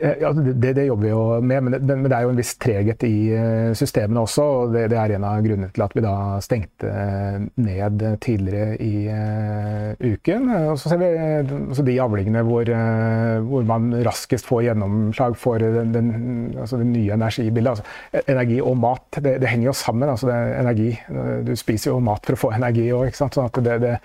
Eh, 0.00 0.14
ja, 0.20 0.32
det, 0.32 0.72
det, 0.72 0.84
jobber 0.84 1.04
vi 1.04 1.10
jo 1.10 1.22
med, 1.40 1.62
men 1.64 1.74
det, 1.74 1.96
men 1.96 2.08
det, 2.08 2.16
er 2.16 2.26
jo 2.26 2.32
en 2.32 2.40
viss 2.40 2.54
treghet 2.60 3.04
i 3.06 3.14
eh, 3.34 3.70
systemene 3.76 4.22
også. 4.26 4.44
og 4.44 4.74
det, 4.74 4.86
det, 4.92 4.98
er 5.00 5.16
en 5.16 5.26
av 5.28 5.42
grunnene 5.44 5.72
til 5.74 5.84
at 5.86 5.96
vi 5.96 6.04
da 6.04 6.14
stengte 6.44 6.90
eh, 6.90 7.38
ned 7.62 8.04
tidligere 8.24 8.76
i 8.82 9.06
uken. 10.00 10.50
Og 10.72 10.78
så 10.80 10.92
ser 10.92 11.00
vi 11.00 11.10
altså 11.16 11.86
de 11.86 11.96
avlingene 12.02 12.44
hvor, 12.46 12.70
hvor, 13.46 13.66
man 13.66 13.90
raskest 14.06 14.46
får 14.48 14.66
gjennomslag 14.68 15.36
for 15.40 15.62
den, 15.62 15.92
den, 15.94 16.12
altså 16.60 16.80
det 16.80 16.88
nye 16.90 17.16
energibildet. 17.16 17.76
Altså, 17.76 17.96
e, 18.12 18.24
energi 18.32 18.60
og 18.62 18.78
mat 18.80 19.20
det, 19.24 19.38
henger 19.46 19.70
jo 19.70 19.76
sammen. 19.76 20.08
altså 20.08 20.30
energi, 20.30 20.92
Du 21.46 21.54
spiser 21.58 21.92
jo 21.92 22.00
mat 22.04 22.26
for 22.26 22.36
å 22.36 22.42
få 22.46 22.54
energi 22.56 22.88
òg. 22.94 23.14
Sånn 23.16 23.32
at 23.46 23.62
det, 23.66 23.96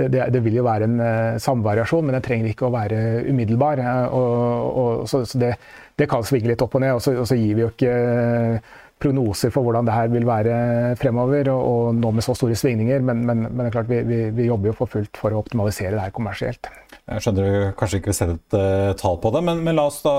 det, 0.00 0.08
det, 0.14 0.26
det, 0.34 0.42
vil 0.44 0.60
jo 0.60 0.66
være 0.66 0.88
en 0.88 1.00
uh, 1.00 1.38
samvariasjon, 1.42 2.06
men 2.06 2.16
den 2.16 2.26
trenger 2.26 2.50
ikke 2.50 2.68
å 2.68 2.74
være 2.74 3.00
umiddelbar. 3.28 3.82
Uh, 3.84 4.18
og, 4.18 4.78
og, 4.82 5.08
så, 5.10 5.24
så 5.28 5.40
det, 5.40 5.54
det, 6.00 6.08
kan 6.10 6.24
svinge 6.26 6.52
litt 6.52 6.62
opp 6.64 6.76
og 6.78 6.84
ned. 6.84 6.96
Og 6.96 7.02
så, 7.04 7.16
og 7.20 7.28
så 7.28 7.38
gir 7.38 7.58
vi 7.58 7.66
jo 7.66 7.72
ikke 7.72 7.90
uh, 7.92 8.78
prognoser 9.00 9.52
for 9.52 9.64
hvordan 9.64 9.88
det 9.88 9.96
her 9.96 10.10
vil 10.12 10.26
være 10.28 10.54
fremover, 11.00 11.48
og 11.54 11.94
nå 11.96 12.12
med 12.16 12.24
så 12.24 12.36
store 12.36 12.56
svingninger. 12.58 13.04
Men, 13.04 13.24
men, 13.28 13.46
men 13.48 13.62
det 13.62 13.70
er 13.70 13.76
klart 13.78 13.92
vi, 13.92 14.00
vi, 14.08 14.22
vi, 14.36 14.48
jobber 14.48 14.72
jo 14.72 14.78
for 14.82 14.92
fullt 14.92 15.20
for 15.20 15.32
å 15.32 15.40
optimalisere 15.40 15.94
det 15.96 16.04
her 16.04 16.16
kommersielt. 16.16 16.72
Jeg 17.10 17.24
skjønner 17.24 17.46
du 17.46 17.76
kanskje 17.80 18.00
ikke 18.00 18.12
vil 18.12 18.18
sette 18.20 18.38
et 18.38 18.58
uh, 18.60 18.96
tall 19.00 19.20
på 19.22 19.32
det, 19.34 19.44
men, 19.46 19.62
men, 19.66 19.76
la 19.78 19.88
oss 19.90 20.02
da 20.04 20.16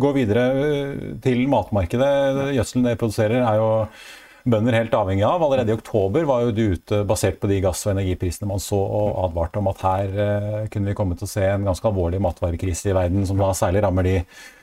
gå 0.00 0.16
videre 0.16 0.48
til 1.24 1.46
matmarkedet. 1.52 2.12
Gjødselen 2.56 2.90
dere 2.90 3.00
produserer 3.00 3.40
er 3.40 3.60
jo 3.60 3.70
bønder 4.44 4.74
helt 4.76 4.94
avhengig 4.96 5.24
av. 5.26 5.42
Allerede 5.44 5.72
i 5.72 5.76
oktober 5.76 6.26
var 6.28 6.46
jo 6.46 6.54
du 6.54 6.62
ute 6.74 7.02
basert 7.08 7.38
på 7.42 7.50
de 7.50 7.60
gass- 7.62 7.84
og 7.86 7.92
energiprisene 7.94 8.48
man 8.50 8.62
så, 8.62 8.78
og 8.78 9.20
advarte 9.26 9.60
om 9.60 9.70
at 9.70 9.84
her 9.86 10.18
eh, 10.24 10.58
kunne 10.72 10.90
vi 10.90 10.96
komme 10.98 11.18
til 11.18 11.28
å 11.28 11.32
se 11.32 11.44
en 11.46 11.68
ganske 11.68 11.88
alvorlig 11.88 12.20
matvarekrise 12.22 12.90
i 12.90 12.96
verden, 12.96 13.26
som 13.28 13.40
da 13.40 13.52
særlig 13.56 13.84
rammer 13.86 14.08
de 14.08 14.16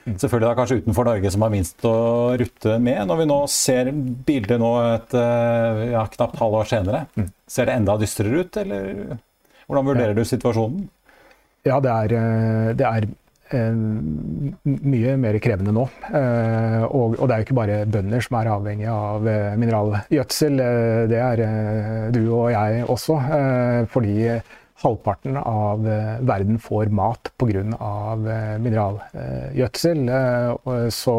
selvfølgelig 0.09 0.47
da 0.47 0.57
kanskje 0.57 0.79
utenfor 0.81 1.05
Norge 1.05 1.31
som 1.33 1.45
har 1.45 1.53
minst 1.53 1.85
å 1.87 1.95
rutte 2.39 2.77
med. 2.81 3.01
Når 3.09 3.21
vi 3.21 3.29
nå 3.29 3.39
ser 3.53 3.91
bildet 4.27 4.61
nå 4.61 4.73
et 4.83 5.17
eh, 5.17 5.83
ja, 5.93 6.05
knapt 6.15 6.39
halvår 6.41 6.71
senere, 6.71 7.03
ser 7.49 7.69
det 7.69 7.79
enda 7.79 7.97
dystrere 8.01 8.43
ut, 8.43 8.61
eller 8.63 9.17
hvordan 9.69 9.91
vurderer 9.91 10.17
du 10.17 10.23
situasjonen? 10.25 10.87
Ja, 11.67 11.79
det 11.83 11.91
er, 11.91 12.15
eh, 12.19 12.69
det 12.79 12.87
er 12.87 13.09
mye 13.53 15.15
mer 15.17 15.37
krevende 15.41 15.73
nå. 15.75 15.85
Eh, 16.09 16.83
og, 16.85 17.17
og, 17.17 17.25
det 17.25 17.33
er 17.33 17.41
jo 17.41 17.47
ikke 17.47 17.57
bare 17.57 17.81
bønder 17.89 18.23
som 18.25 18.37
er 18.39 18.51
avhengig 18.53 18.87
av 18.93 19.27
eh, 19.29 19.57
mineralgjødsel. 19.59 20.63
Det 21.09 21.21
er 21.23 21.43
du 22.15 22.21
og 22.27 22.49
jeg 22.53 22.83
også. 22.85 23.19
Fordi 23.93 24.15
halvparten 24.79 25.39
av 25.41 25.83
verden 26.27 26.59
får 26.63 26.91
mat 26.95 27.31
pga. 27.41 27.63
mineralgjødsel. 28.63 30.05
Så 30.93 31.15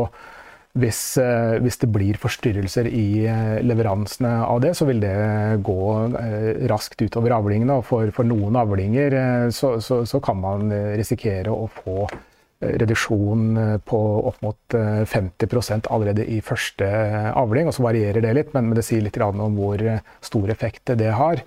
hvis, 0.78 1.18
eh, 1.18 1.58
hvis, 1.58 1.80
det 1.82 1.88
blir 1.90 2.18
forstyrrelser 2.20 2.86
i 2.86 3.26
eh, 3.26 3.58
leveransene 3.66 4.30
av 4.46 4.60
det, 4.62 4.76
så 4.78 4.86
vil 4.86 5.00
det 5.02 5.14
gå 5.66 5.80
eh, 6.20 6.66
raskt 6.70 7.02
utover 7.02 7.34
avlingene. 7.34 7.80
Og 7.80 7.86
for, 7.88 8.12
for 8.14 8.28
noen 8.28 8.58
avlinger 8.60 9.16
så, 9.50 9.78
så, 9.82 10.04
så, 10.06 10.20
kan 10.22 10.38
man 10.38 10.70
risikere 10.98 11.50
å 11.50 11.66
få 11.82 12.06
reduksjon 12.60 13.56
på 13.88 13.98
opp 14.28 14.42
mot 14.44 14.74
50% 15.08 15.86
allerede 15.88 16.26
i 16.28 16.42
første 16.44 16.86
avling. 17.32 17.70
Og 17.70 17.74
så 17.74 17.86
varierer 17.86 18.20
det 18.20 18.34
litt, 18.36 18.50
men 18.52 18.68
det 18.76 18.84
sier 18.84 19.00
litt 19.00 19.16
om 19.24 19.56
hvor 19.56 19.80
stor 20.20 20.52
effekt 20.52 20.92
det 21.00 21.08
har. 21.16 21.40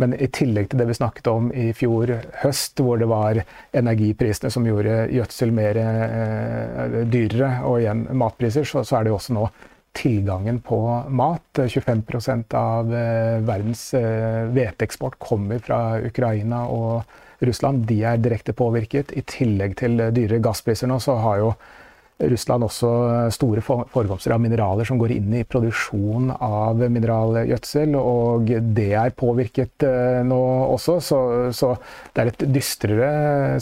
Men 0.00 0.14
i 0.16 0.28
tillegg 0.32 0.70
til 0.70 0.80
det 0.80 0.86
vi 0.88 0.96
snakket 0.96 1.28
om 1.28 1.50
i 1.52 1.70
fjor 1.76 2.14
høst, 2.42 2.80
hvor 2.80 3.00
det 3.00 3.08
var 3.10 3.42
energiprisene 3.76 4.52
som 4.52 4.64
gjorde 4.68 5.02
gjødsel 5.12 5.52
mer 5.52 5.80
eh, 5.80 6.96
dyrere, 7.10 7.50
og 7.68 7.82
igjen 7.82 8.06
matpriser, 8.16 8.64
så, 8.64 8.84
så, 8.86 8.96
er 8.96 9.04
det 9.04 9.12
jo 9.12 9.18
også 9.18 9.36
nå 9.36 9.48
tilgangen 9.96 10.60
på 10.64 10.78
mat. 11.20 11.60
25% 11.60 12.56
av 12.56 12.94
eh, 12.94 13.40
verdens 13.44 13.90
eh, 13.98 15.10
kommer 15.18 15.58
fra 15.58 15.98
Ukraina 16.00 16.64
og 16.72 17.02
Russland. 17.44 17.84
De 17.88 18.00
er 18.04 18.22
direkte 18.22 18.56
påvirket. 18.56 19.12
I 19.12 19.26
tillegg 19.26 19.76
til 19.80 20.00
dyre 20.16 20.40
gasspriser 20.40 20.88
nå, 20.88 21.00
så 21.00 21.18
har 21.20 21.44
jo 21.44 21.52
Russland 22.28 22.66
også 22.66 22.90
store 23.34 23.62
forekomster 23.64 24.34
av 24.34 24.42
mineraler 24.42 24.88
som 24.88 24.98
går 25.00 25.14
inn 25.16 25.34
i 25.38 25.44
produksjon 25.48 26.32
av 26.36 26.82
mineralgjødsel, 26.92 27.94
og 27.96 28.50
det 28.76 28.90
er 28.98 29.14
påvirket 29.16 29.86
eh, 29.88 30.20
nå 30.26 30.40
også. 30.74 30.98
Så, 31.04 31.20
så 31.56 31.74
det 32.14 32.22
er 32.22 32.32
et 32.32 32.44
dystrere 32.56 33.12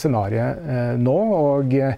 scenario 0.01 0.49
eh, 0.49 0.97
nå. 0.99 1.19
og 1.39 1.77
eh, 1.79 1.95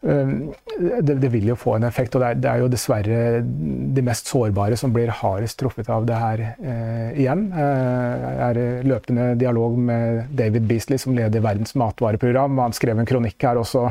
det, 0.00 1.18
det, 1.20 1.28
vil 1.28 1.50
jo 1.50 1.58
få 1.60 1.74
en 1.76 1.84
effekt, 1.84 2.14
og 2.16 2.22
det 2.22 2.28
er, 2.30 2.38
det 2.40 2.48
er, 2.48 2.62
jo 2.62 2.70
dessverre 2.72 3.18
de 3.44 4.04
mest 4.06 4.30
sårbare 4.32 4.78
som 4.80 4.94
blir 4.94 5.12
hardest 5.12 5.58
truffet 5.60 5.90
av 5.92 6.06
det 6.08 6.16
her 6.16 6.44
eh, 6.46 7.10
igjen. 7.20 7.50
Jeg 7.52 8.46
er 8.46 8.62
i 8.62 8.70
løpende 8.88 9.34
dialog 9.40 9.76
med 9.76 10.32
David 10.38 10.70
Beasley, 10.70 11.00
som 11.02 11.12
leder 11.16 11.44
Verdens 11.44 11.76
matvareprogram. 11.76 12.56
Han 12.64 12.76
skrev 12.76 12.96
en 12.96 13.10
kronikk 13.12 13.44
her 13.44 13.60
også 13.60 13.90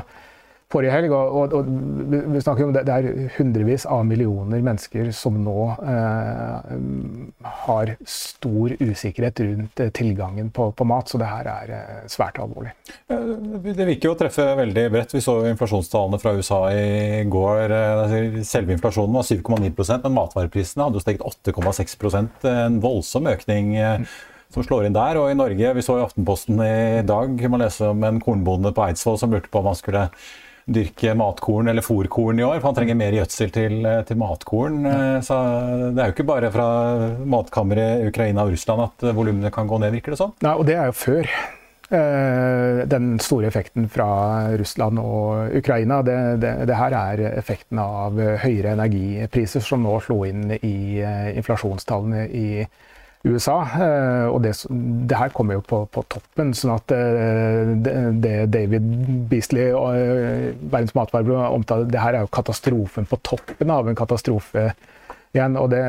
forrige 0.70 0.94
helg. 0.94 1.14
Og, 1.14 1.38
og, 1.40 1.56
og, 1.58 1.70
vi 2.34 2.42
snakker 2.44 2.68
om 2.68 2.74
det, 2.76 2.86
det, 2.88 2.96
er 2.96 3.34
hundrevis 3.38 3.86
av 3.90 4.06
millioner 4.08 4.62
mennesker 4.66 5.10
som 5.16 5.38
nå 5.42 5.58
eh, 5.82 6.72
har 7.66 7.94
stor 8.06 8.76
usikkerhet 8.78 9.44
rundt 9.46 9.84
eh, 9.84 9.92
tilgangen 9.96 10.52
på, 10.54 10.70
på, 10.78 10.88
mat, 10.90 11.10
så 11.10 11.22
det 11.22 11.30
her 11.30 11.50
er 11.52 11.76
eh, 11.76 12.00
svært 12.12 12.40
alvorlig. 12.42 12.74
Det 13.10 13.88
virker 13.88 14.12
jo 14.12 14.16
å 14.16 14.20
treffe 14.20 14.46
veldig 14.60 14.88
bredt. 14.94 15.16
Vi 15.18 15.24
så 15.26 15.40
inflasjonstallene 15.50 16.22
fra 16.22 16.36
USA 16.38 16.64
i 16.74 17.24
går. 17.30 17.76
Eh, 17.76 18.42
selve 18.48 18.76
inflasjonen 18.78 19.18
var 19.18 19.30
7,9% 19.30 20.06
men 20.06 20.18
matvareprisene 20.18 20.86
hadde 20.86 21.00
jo 21.00 21.06
steget 21.06 21.26
8,6% 21.26 22.46
En 22.50 22.78
voldsom 22.84 23.28
økning. 23.30 23.74
Som 24.50 24.64
slår 24.66 24.88
inn 24.88 24.96
der. 24.96 25.18
Og 25.22 25.30
i 25.30 25.38
Norge, 25.38 25.74
vi 25.78 25.82
så 25.86 26.00
i 26.00 26.02
Aftenposten 26.02 26.58
i 26.64 27.02
dag, 27.06 27.36
kunne 27.38 27.52
man 27.54 27.62
lese 27.62 27.86
om 27.92 28.06
en 28.08 28.18
kornbonde 28.24 28.72
på 28.74 28.82
Eidsvoll 28.88 29.20
som 29.22 29.34
lurte 29.34 29.52
på 29.54 29.62
om 29.62 29.70
han 29.70 29.78
skulle 29.78 30.08
dyrke 30.70 31.14
matkorn 31.18 31.72
eller 31.72 31.86
fòrkorn 31.86 32.42
i 32.42 32.46
år, 32.46 32.60
for 32.60 32.70
han 32.70 32.80
trenger 32.80 33.00
mer 33.00 33.18
gjødsel 33.20 33.54
til, 33.54 33.78
eh, 33.86 34.02
til 34.08 34.20
matkorn. 34.22 34.82
Ja. 34.86 35.22
Så 35.26 35.38
det 35.96 36.04
er 36.04 36.12
jo 36.12 36.18
ikke 36.18 36.30
bare 36.30 36.52
fra 36.54 36.68
matkammeret 37.26 38.08
Ukraina 38.10 38.46
og 38.46 38.54
Russland 38.56 38.88
at 38.88 39.08
volumene 39.16 39.52
kan 39.54 39.70
gå 39.70 39.80
ned, 39.82 39.96
virker 39.98 40.16
det 40.16 40.22
sånn? 40.22 40.36
Nei, 40.46 40.54
og 40.56 40.68
det 40.70 40.78
er 40.78 40.92
jo 40.92 41.00
før. 41.00 41.32
Eh, 41.90 42.84
den 42.86 43.16
store 43.18 43.48
effekten 43.50 43.88
fra 43.90 44.10
Russland 44.62 45.00
og 45.02 45.56
Ukraina, 45.58 46.04
det, 46.06 46.18
det, 46.44 46.52
det, 46.70 46.76
her 46.78 46.94
er 46.94 47.24
effekten 47.32 47.82
av 47.82 48.20
høyere 48.44 48.76
energipriser 48.78 49.64
som 49.66 49.82
nå 49.82 49.96
slo 50.06 50.22
inn 50.30 50.54
i 50.60 51.02
eh, 51.02 51.32
inflasjonstallene 51.42 52.28
i 52.30 52.46
Russland 52.60 52.89
USA. 53.28 53.58
Eh, 53.76 54.28
og 54.32 54.40
det, 54.44 54.54
det, 54.70 55.18
her 55.20 55.34
kommer 55.36 55.58
jo 55.58 55.64
på, 55.66 55.82
på 55.92 56.04
toppen. 56.12 56.54
sånn 56.56 56.76
at 56.78 56.94
eh, 56.96 57.74
det, 57.84 57.96
det 58.24 58.36
David 58.54 58.88
Beasley 59.32 59.74
og 59.76 59.98
eh, 59.98 60.54
Verdens 60.62 60.96
matvarebyrå 60.96 61.50
omtaler, 61.58 61.90
det 61.92 62.00
her 62.00 62.16
er 62.16 62.24
jo 62.24 62.32
katastrofen 62.40 63.10
på 63.10 63.20
toppen 63.28 63.76
av 63.76 63.90
en 63.90 64.00
katastrofe 64.00 64.70
igjen. 65.36 65.60
og 65.60 65.70
det, 65.74 65.84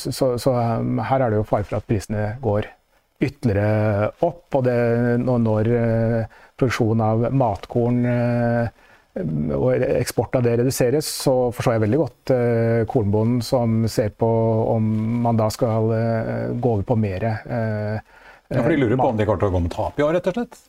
så, 0.00 0.34
så, 0.40 0.54
her 1.10 1.20
er 1.20 1.34
det 1.34 1.42
jo 1.42 1.48
fare 1.48 1.66
for 1.66 1.80
at 1.80 1.90
prisene 1.90 2.30
går 2.44 2.70
ytterligere 3.24 4.14
opp. 4.24 4.46
Og 4.54 4.64
det, 4.68 4.78
når, 5.24 5.44
når 5.48 5.70
produksjonen 6.54 7.04
av 7.04 7.26
matkorn 7.34 8.00
og 9.14 9.84
eksport 9.86 10.34
av 10.40 10.42
det 10.42 10.56
reduseres, 10.58 11.06
så 11.06 11.34
forstår 11.54 11.76
jeg 11.76 11.84
veldig 11.84 12.00
godt 12.00 12.34
eh, 12.34 12.82
kornbonden 12.90 13.44
som 13.46 13.84
ser 13.90 14.10
på 14.18 14.28
om 14.74 14.90
man 15.22 15.38
da 15.38 15.46
skal 15.54 15.92
eh, 15.94 16.52
gå 16.58 16.76
over 16.76 16.86
på 16.88 16.98
mer 16.98 17.28
eh, 17.30 17.96
ja, 18.50 18.60
For 18.60 18.74
de 18.74 18.80
lurer 18.82 18.98
på 18.98 19.12
om 19.12 19.18
de 19.18 19.26
kommer 19.28 19.44
til 19.44 19.52
å 19.52 19.54
gå 19.54 19.64
med 19.66 19.74
tap 19.74 20.00
i 20.00 20.06
år, 20.06 20.16
rett 20.18 20.32
og 20.32 20.40
slett? 20.40 20.62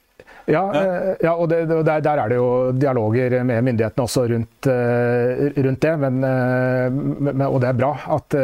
Ja, 0.46 0.62
eh, 0.78 1.16
ja 1.26 1.34
og 1.34 1.50
det, 1.50 1.64
der, 1.66 2.02
der, 2.06 2.22
er 2.22 2.30
det 2.30 2.38
jo 2.38 2.50
dialoger 2.78 3.34
med 3.48 3.66
myndighetene 3.66 4.06
også 4.06 4.26
rundt, 4.30 4.70
eh, 4.70 5.58
rundt 5.58 5.82
det. 5.82 5.94
Men, 6.02 6.20
eh, 6.30 6.90
men, 6.94 7.46
og 7.48 7.58
det 7.64 7.72
er 7.72 7.80
bra 7.80 7.92
at 8.18 8.38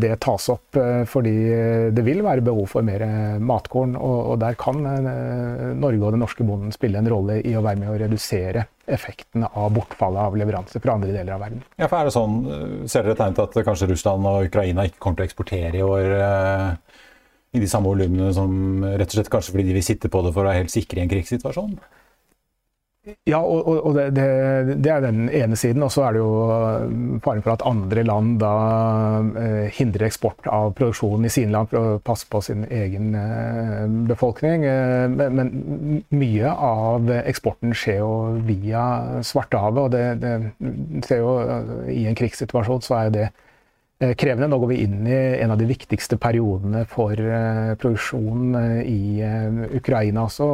det 0.00 0.14
tas 0.24 0.48
opp, 0.52 0.78
fordi 1.10 1.36
det 1.94 2.06
vil 2.06 2.24
være 2.26 2.44
behov 2.44 2.66
for 2.74 2.86
mer 2.86 3.04
matkorn. 3.38 3.94
Og, 3.96 4.32
og 4.32 4.40
der 4.42 4.58
kan 4.58 4.82
Norge 4.82 6.02
og 6.02 6.16
den 6.16 6.24
norske 6.24 6.46
bonden 6.46 6.74
spille 6.74 6.98
en 7.00 7.10
rolle 7.10 7.40
i 7.46 7.54
å 7.56 7.64
være 7.64 7.82
med 7.84 7.94
å 7.94 8.00
redusere 8.06 8.66
effekten 8.86 9.46
av 9.46 9.72
bortfallet 9.74 10.28
av 10.30 10.36
leveranser 10.38 10.82
fra 10.82 10.94
andre 10.96 11.14
deler 11.14 11.34
av 11.34 11.42
verden. 11.42 11.64
Ja, 11.76 11.88
for 11.88 11.98
er 11.98 12.08
det 12.08 12.14
sånn, 12.14 12.36
Ser 12.90 13.06
dere 13.06 13.18
tegn 13.18 13.34
til 13.36 13.46
at 13.46 13.58
kanskje 13.66 13.90
Russland 13.90 14.28
og 14.30 14.46
Ukraina 14.46 14.86
ikke 14.86 15.00
kommer 15.02 15.20
til 15.20 15.26
å 15.26 15.30
eksportere 15.30 15.80
i 15.80 15.84
år? 15.86 16.14
i 17.56 17.60
de 17.62 17.68
samme 17.70 17.88
volumene 17.88 18.32
som 18.36 18.84
rett 18.84 19.08
og 19.08 19.18
slett 19.18 19.30
kanskje 19.32 19.54
fordi 19.54 19.70
de 19.70 19.76
vil 19.78 19.86
sitte 19.86 20.10
på 20.12 20.22
det 20.24 20.32
for 20.34 20.44
å 20.44 20.50
være 20.50 20.64
helt 20.64 20.74
sikre 20.74 21.00
i 21.00 21.04
en 21.04 21.12
krigssituasjon? 21.12 21.76
Ja, 23.26 23.38
og, 23.38 23.68
og 23.86 23.94
det, 23.94 24.06
det, 24.16 24.26
det, 24.82 24.90
er 24.90 25.04
den 25.04 25.28
ene 25.30 25.56
siden. 25.58 25.84
Og 25.86 25.92
så 25.94 26.06
er 26.06 26.16
det 26.16 26.22
jo 26.22 26.30
eh, 26.50 27.20
faren 27.22 27.44
for 27.44 27.54
at 27.54 27.64
andre 27.68 28.02
land 28.06 28.38
da 28.42 28.52
eh, 29.38 29.68
hindrer 29.76 30.08
eksport 30.08 30.48
av 30.50 30.72
produksjonen 30.78 31.28
i 31.28 31.32
sine 31.32 31.54
land 31.54 31.70
for 31.70 31.78
å 31.78 32.00
passe 32.02 32.26
på 32.30 32.42
sin 32.42 32.66
egen 32.66 33.14
eh, 33.18 33.84
befolkning. 34.10 34.66
Eh, 34.66 35.06
men, 35.12 35.38
men, 35.38 36.02
mye 36.16 36.50
av 36.50 37.10
eksporten 37.22 37.74
skjer 37.76 38.00
jo 38.02 38.12
via 38.46 38.84
Svartehavet, 39.26 39.86
og 39.86 39.94
det, 39.94 40.04
det 40.22 41.06
ser 41.06 41.22
jo 41.22 41.36
eh, 41.44 41.74
i 41.94 42.06
en 42.10 42.18
krigssituasjon 42.18 42.82
så 42.82 43.00
er 43.04 43.14
det 43.14 43.28
krevende. 43.98 44.48
Nå 44.50 44.58
går 44.60 44.72
vi 44.74 44.82
inn 44.84 45.06
i 45.08 45.18
en 45.40 45.52
av 45.54 45.60
de 45.60 45.68
viktigste 45.68 46.18
periodene 46.20 46.84
for 46.90 47.16
uh, 47.16 47.74
produksjon 47.80 48.56
uh, 48.56 48.80
i 48.84 49.24
Ukraina 49.78 50.26
også. 50.26 50.48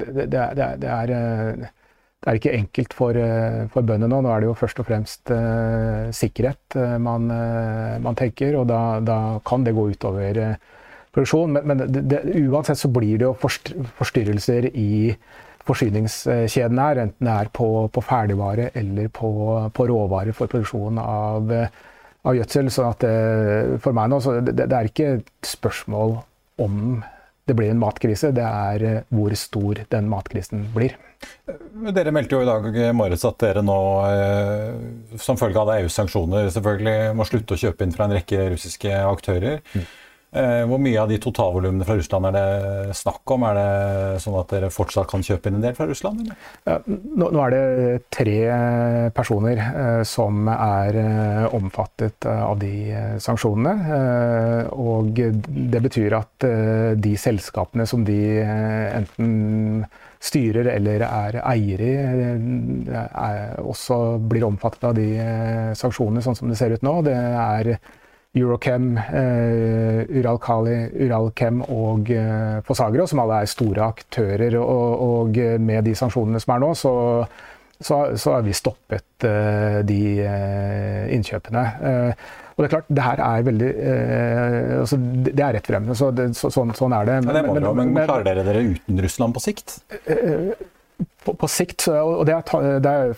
Det, 0.00 0.26
det, 0.32 0.44
det, 0.56 0.88
er, 0.88 1.12
det 2.24 2.30
er 2.30 2.40
ikke 2.40 2.56
enkelt 2.56 2.96
for, 2.96 3.20
for 3.74 3.84
bøndene 3.84 4.08
nå. 4.08 4.22
Nå 4.24 4.32
er 4.32 4.42
det 4.42 4.50
jo 4.50 4.58
først 4.58 4.80
og 4.80 4.88
fremst 4.88 5.34
sikkerhet 6.16 6.78
man, 7.04 7.28
man, 7.28 8.16
tenker, 8.16 8.56
og 8.60 8.68
da, 8.70 8.80
da, 9.04 9.18
kan 9.44 9.66
det 9.66 9.76
gå 9.76 9.90
utover 9.92 10.40
produksjon. 11.12 11.58
Men, 11.58 11.84
men 11.84 12.48
uansett 12.48 12.80
så 12.80 12.88
blir 12.92 13.20
det 13.20 13.28
jo 13.28 13.34
forstyrrelser 14.00 14.70
i 14.72 15.12
forsyningskjeden 15.64 16.80
her, 16.80 17.00
enten 17.06 17.28
det 17.28 17.34
er 17.34 17.50
på, 17.52 17.68
på 17.92 18.04
ferdigvare 18.04 18.70
eller 18.76 19.08
på, 19.12 19.30
på 19.72 19.86
råvare 19.88 20.34
for 20.36 20.50
produksjon 20.52 21.00
av 21.00 21.52
av 22.24 22.38
gjødsel. 22.38 22.70
sånn 22.72 22.92
at 22.92 23.04
det, 23.04 23.80
for 23.84 23.96
meg 23.96 24.12
nå, 24.12 24.20
så 24.24 24.38
det, 24.40 24.56
det 24.60 24.70
er 24.72 24.90
ikke 24.90 25.10
et 25.18 25.50
spørsmål 25.54 26.18
om 26.64 27.02
det 27.44 27.56
blir 27.58 27.74
en 27.74 27.80
matkrise, 27.80 28.30
det 28.32 28.44
er 28.44 28.84
eh, 28.88 29.00
hvor 29.12 29.34
stor 29.36 29.82
den 29.92 30.06
matkrisen 30.08 30.64
blir. 30.72 30.94
Dere 31.92 32.12
meldte 32.12 32.36
jo 32.36 32.44
i 32.44 32.48
dag 32.48 32.78
morges 32.96 33.24
at 33.28 33.36
dere 33.42 33.60
nå, 33.64 33.80
eh, 34.08 35.18
som 35.20 35.36
følge 35.40 35.60
av 35.60 35.74
EUs 35.76 35.98
sanksjoner, 35.98 36.48
selvfølgelig 36.54 37.12
må 37.18 37.26
slutte 37.28 37.56
å 37.56 37.60
kjøpe 37.66 37.84
inn 37.84 37.92
fra 37.96 38.08
en 38.08 38.16
rekke 38.16 38.48
russiske 38.54 39.02
aktører. 39.04 39.60
Mm. 39.74 39.84
Eh, 40.34 40.64
hvor 40.66 40.80
mye 40.82 40.98
av 40.98 41.10
de 41.10 41.16
totalvolumene 41.22 41.86
fra 41.86 41.94
Russland 41.94 42.26
er 42.26 42.34
det 42.34 42.96
snakk 42.98 43.30
om? 43.30 43.44
Er 43.46 43.58
det 43.58 44.22
sånn 44.24 44.38
at 44.40 44.50
dere 44.50 44.70
fortsatt 44.74 45.06
kan 45.10 45.22
kjøpe 45.22 45.46
inn 45.50 45.60
en 45.60 45.62
del 45.62 45.76
fra 45.78 45.86
Russland? 45.86 46.32
Ja, 46.66 46.80
nå, 46.88 47.28
nå, 47.28 47.44
er 47.44 47.54
det 47.54 48.08
tre 48.14 48.38
personer 49.14 49.62
eh, 49.62 50.02
som 50.08 50.50
er 50.50 50.98
eh, 50.98 51.54
omfattet 51.54 52.26
eh, 52.26 52.42
av 52.48 52.58
de 52.58 52.72
eh, 52.90 53.14
sanksjonene. 53.22 53.74
Eh, 53.98 54.74
og 54.74 55.14
det 55.14 55.84
betyr 55.86 56.18
at 56.18 56.48
de 56.98 57.14
selskapene 57.20 57.86
som 57.86 58.02
de 58.06 58.18
enten 58.42 59.84
styrer 60.24 60.66
eller 60.72 61.04
er 61.06 61.38
eiere 61.44 61.88
i, 61.88 63.00
også 63.62 63.98
blir 64.24 64.46
omfattet 64.48 64.86
av 64.88 64.96
de 64.96 65.08
sanksjonene, 65.78 66.22
sånn 66.24 66.38
som 66.38 66.50
det 66.50 66.58
ser 66.58 66.74
ut 66.74 66.86
nå. 66.86 66.96
Det 67.06 67.14
er 67.14 67.76
Eurochem, 68.34 68.96
eh, 68.98 70.00
Uralkali, 70.10 70.76
Uralchem 71.06 71.60
og 71.70 72.10
eh, 72.10 72.60
Fosagro, 72.66 73.06
som 73.06 73.22
alle 73.22 73.42
er 73.44 73.50
store 73.50 73.86
aktører. 73.94 74.56
Og, 74.58 75.04
og, 75.06 75.42
med 75.62 75.86
de 75.86 75.94
sanksjonene 75.98 76.42
som 76.42 76.54
er 76.56 76.64
nå, 76.64 76.70
så, 76.78 76.94
så, 77.78 78.00
så 78.18 78.36
har 78.36 78.46
vi 78.46 78.56
stoppet 78.56 79.26
de 79.86 80.00
innkjøpene. 81.14 81.62
Og 82.54 82.60
det 82.60 82.66
er 82.66 82.72
klart, 82.74 82.90
det 82.90 83.04
her 83.06 83.22
er 83.24 83.46
veldig 83.46 83.70
altså, 84.82 84.98
Det 85.26 85.42
er 85.42 85.56
rett 85.56 85.70
fremme. 85.70 85.96
Så 85.98 86.10
det, 86.14 86.28
så, 86.38 86.50
sånn, 86.54 86.74
sånn, 86.76 86.94
er 86.94 87.08
det. 87.08 87.16
Men, 87.24 87.38
det 87.38 87.46
men, 87.48 87.62
men, 87.64 87.94
men, 87.96 88.06
klarer 88.10 88.26
dere 88.26 88.46
dere 88.46 88.66
uten 88.74 89.02
Russland 89.06 89.34
på 89.34 89.42
sikt? 89.46 89.78
På, 91.24 91.32
på, 91.40 91.48
sikt, 91.48 91.86
og 91.88 92.26
det 92.28 92.34
har 92.36 93.14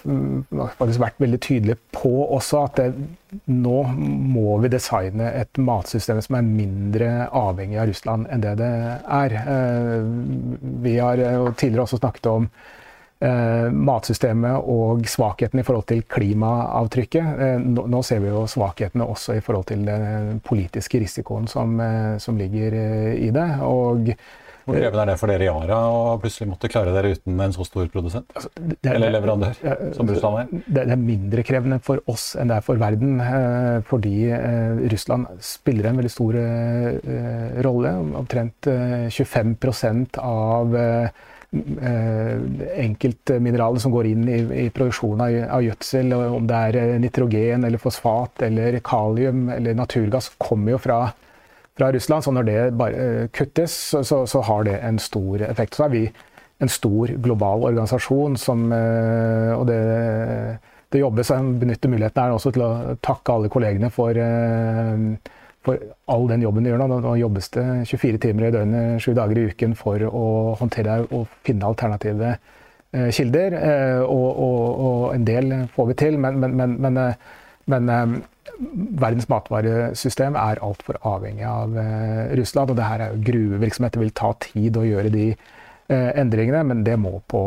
faktisk 0.79 1.03
vært 1.03 1.19
veldig 1.23 1.41
tydelig 1.43 1.77
på 1.91 2.13
også, 2.23 2.61
at 2.69 2.79
det, 2.79 3.09
nå 3.51 3.81
må 3.91 4.61
vi 4.63 4.71
designe 4.71 5.33
et 5.35 5.59
matsystem 5.59 6.21
som 6.23 6.39
er 6.39 6.47
mindre 6.47 7.11
avhengig 7.35 7.81
av 7.83 7.91
Russland 7.91 8.31
enn 8.31 8.45
det 8.45 8.55
det 8.63 8.71
er. 9.19 9.37
Vi 10.87 10.97
har 11.03 11.19
tidligere 11.59 11.89
også 11.89 11.99
snakket 11.99 12.31
om 12.31 12.47
eh, 13.21 13.69
matsystemet 13.73 14.69
og 14.71 15.07
svakheten 15.09 15.61
i 15.61 15.67
forhold 15.67 15.87
til 15.91 16.03
klimaavtrykket. 16.11 17.43
Eh, 17.47 17.61
nå, 17.61 18.03
ser 18.07 18.23
vi 18.25 18.33
jo 18.33 18.47
svakhetene 18.51 19.07
også 19.07 19.37
i 19.37 19.45
forhold 19.45 19.69
til 19.71 19.87
den 19.87 20.41
politiske 20.45 21.01
risikoen 21.03 21.49
som, 21.51 21.79
eh, 21.81 22.17
som 22.23 22.39
ligger 22.39 22.77
eh, 22.77 23.15
i 23.27 23.31
det. 23.35 23.49
Og 23.65 24.13
hvor 24.67 24.77
krevende 24.77 25.05
er 25.05 25.11
det 25.13 25.19
for 25.21 25.31
dere 25.31 25.47
i 25.47 25.49
Yara 25.49 25.79
å 25.89 26.17
plutselig 26.23 26.49
måtte 26.51 26.71
klare 26.73 26.95
dere 26.95 27.15
uten 27.15 27.39
en 27.45 27.55
så 27.55 27.67
stor 27.69 27.87
produsent? 27.93 28.27
Altså, 28.35 28.51
er, 28.75 28.97
Eller 28.97 29.15
leverandør, 29.15 29.61
som 29.97 30.11
Russland 30.11 30.41
er? 30.43 30.65
Det 30.67 30.85
er 30.85 31.01
mindre 31.01 31.47
krevende 31.47 31.79
for 31.87 32.03
oss 32.11 32.33
enn 32.37 32.51
det 32.51 32.59
er 32.59 32.67
for 32.67 32.83
verden. 32.83 33.21
Eh, 33.23 33.79
fordi 33.87 34.17
eh, 34.35 34.83
Russland 34.93 35.31
spiller 35.45 35.91
en 35.91 36.03
veldig 36.03 36.13
stor 36.13 36.41
rolle. 37.67 37.95
Omtrent 38.21 38.69
25% 39.15 40.21
av 40.23 40.77
Eh, 41.57 42.39
enkeltmineraler 42.83 43.81
som 43.81 43.93
går 43.95 44.09
inn 44.11 44.25
i, 44.29 44.39
i 44.67 44.71
produksjonen 44.75 45.23
av, 45.23 45.37
av, 45.57 45.63
gjødsel, 45.65 46.13
om 46.37 46.49
det 46.49 46.59
er 46.69 46.79
eh, 46.81 46.95
nitrogen 47.01 47.65
eller 47.69 47.81
fosfat 47.81 48.43
eller 48.49 48.81
kalium 48.85 49.47
eller 49.55 49.77
naturgass, 49.79 50.33
kommer 50.43 50.75
jo 50.75 50.81
fra, 50.83 50.99
fra 51.79 51.91
Russland. 51.95 52.25
Så 52.25 52.35
når 52.35 52.49
det 52.49 52.59
bare 52.79 53.05
eh, 53.09 53.29
kuttes, 53.35 53.75
så, 53.93 54.25
så, 54.27 54.43
har 54.49 54.67
det 54.69 54.79
en 54.81 54.99
stor 55.03 55.45
effekt. 55.49 55.77
Så 55.77 55.87
er 55.87 55.95
vi 55.95 56.05
en 56.65 56.73
stor 56.73 57.13
global 57.21 57.67
organisasjon 57.69 58.39
som 58.41 58.63
Og 58.73 59.65
det, 59.69 59.81
det 60.89 61.03
jobbes, 61.03 61.31
jeg 61.31 61.59
benytter 61.61 61.91
muligheten 61.93 62.23
her 62.23 62.33
også 62.33 62.53
til 62.57 62.65
å 62.65 62.71
takke 63.05 63.35
alle 63.35 63.51
kollegene 63.53 63.91
for 63.93 64.17
for 65.67 65.83
all 66.13 66.29
den 66.31 66.45
jobben 66.45 66.65
de 66.65 66.73
gjør 66.73 66.85
nå. 66.85 66.99
Nå 67.03 67.15
jobbes 67.21 67.51
det 67.57 67.65
24 67.91 68.21
timer 68.23 68.49
i 68.49 68.53
døgnet, 68.55 69.03
7 69.03 69.15
dager 69.19 69.41
i 69.41 69.49
uken 69.51 69.75
for 69.79 70.03
å 70.07 70.27
håndtere 70.61 71.01
og 71.09 71.27
finne 71.47 71.67
alternative 71.67 72.35
eh, 72.37 73.11
kilder. 73.15 73.57
Eh, 73.59 74.03
og, 74.05 74.29
og, 74.47 74.63
og, 74.87 75.03
en 75.17 75.27
del 75.27 75.53
får 75.75 75.91
vi 75.91 75.99
til, 76.05 76.21
men, 76.23 76.39
men, 76.45 76.77
men, 76.85 77.03
men, 77.73 77.89
eh, 77.91 78.03
eh, 78.03 78.59
verdens 79.03 79.29
matvaresystem 79.31 80.39
er 80.41 80.63
altfor 80.65 81.01
avhengig 81.03 81.47
av 81.47 81.77
eh, 81.83 82.37
Russland. 82.41 82.73
Og 82.73 82.79
det 82.79 82.91
her 82.91 83.05
er 83.05 83.15
jo 83.15 83.25
gruvevirksomhet. 83.31 83.97
Det 83.97 84.05
vil 84.05 84.15
ta 84.17 84.33
tid 84.47 84.79
å 84.79 84.87
gjøre 84.87 85.13
de 85.15 85.27
eh, 85.33 86.13
endringene, 86.23 86.63
men 86.71 86.87
det 86.87 86.97
må 87.01 87.19
på, 87.27 87.43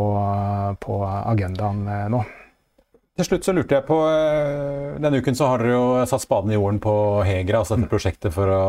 på 0.84 1.01
agendaen 1.08 1.88
nå. 2.13 2.25
Til 3.19 3.27
slutt 3.27 3.43
så 3.43 3.51
lurte 3.51 3.75
jeg 3.75 3.84
på 3.84 3.95
eh, 4.08 4.95
Denne 5.03 5.19
uken 5.19 5.36
så 5.36 5.49
har 5.51 5.60
dere 5.60 5.73
jo 5.73 5.88
satt 6.08 6.23
spaden 6.23 6.53
i 6.53 6.55
jorden 6.55 6.77
på 6.79 6.93
Hegra, 7.27 7.60
altså 7.60 7.75
dette 7.75 7.91
prosjektet 7.91 8.32
for 8.32 8.47
å 8.47 8.62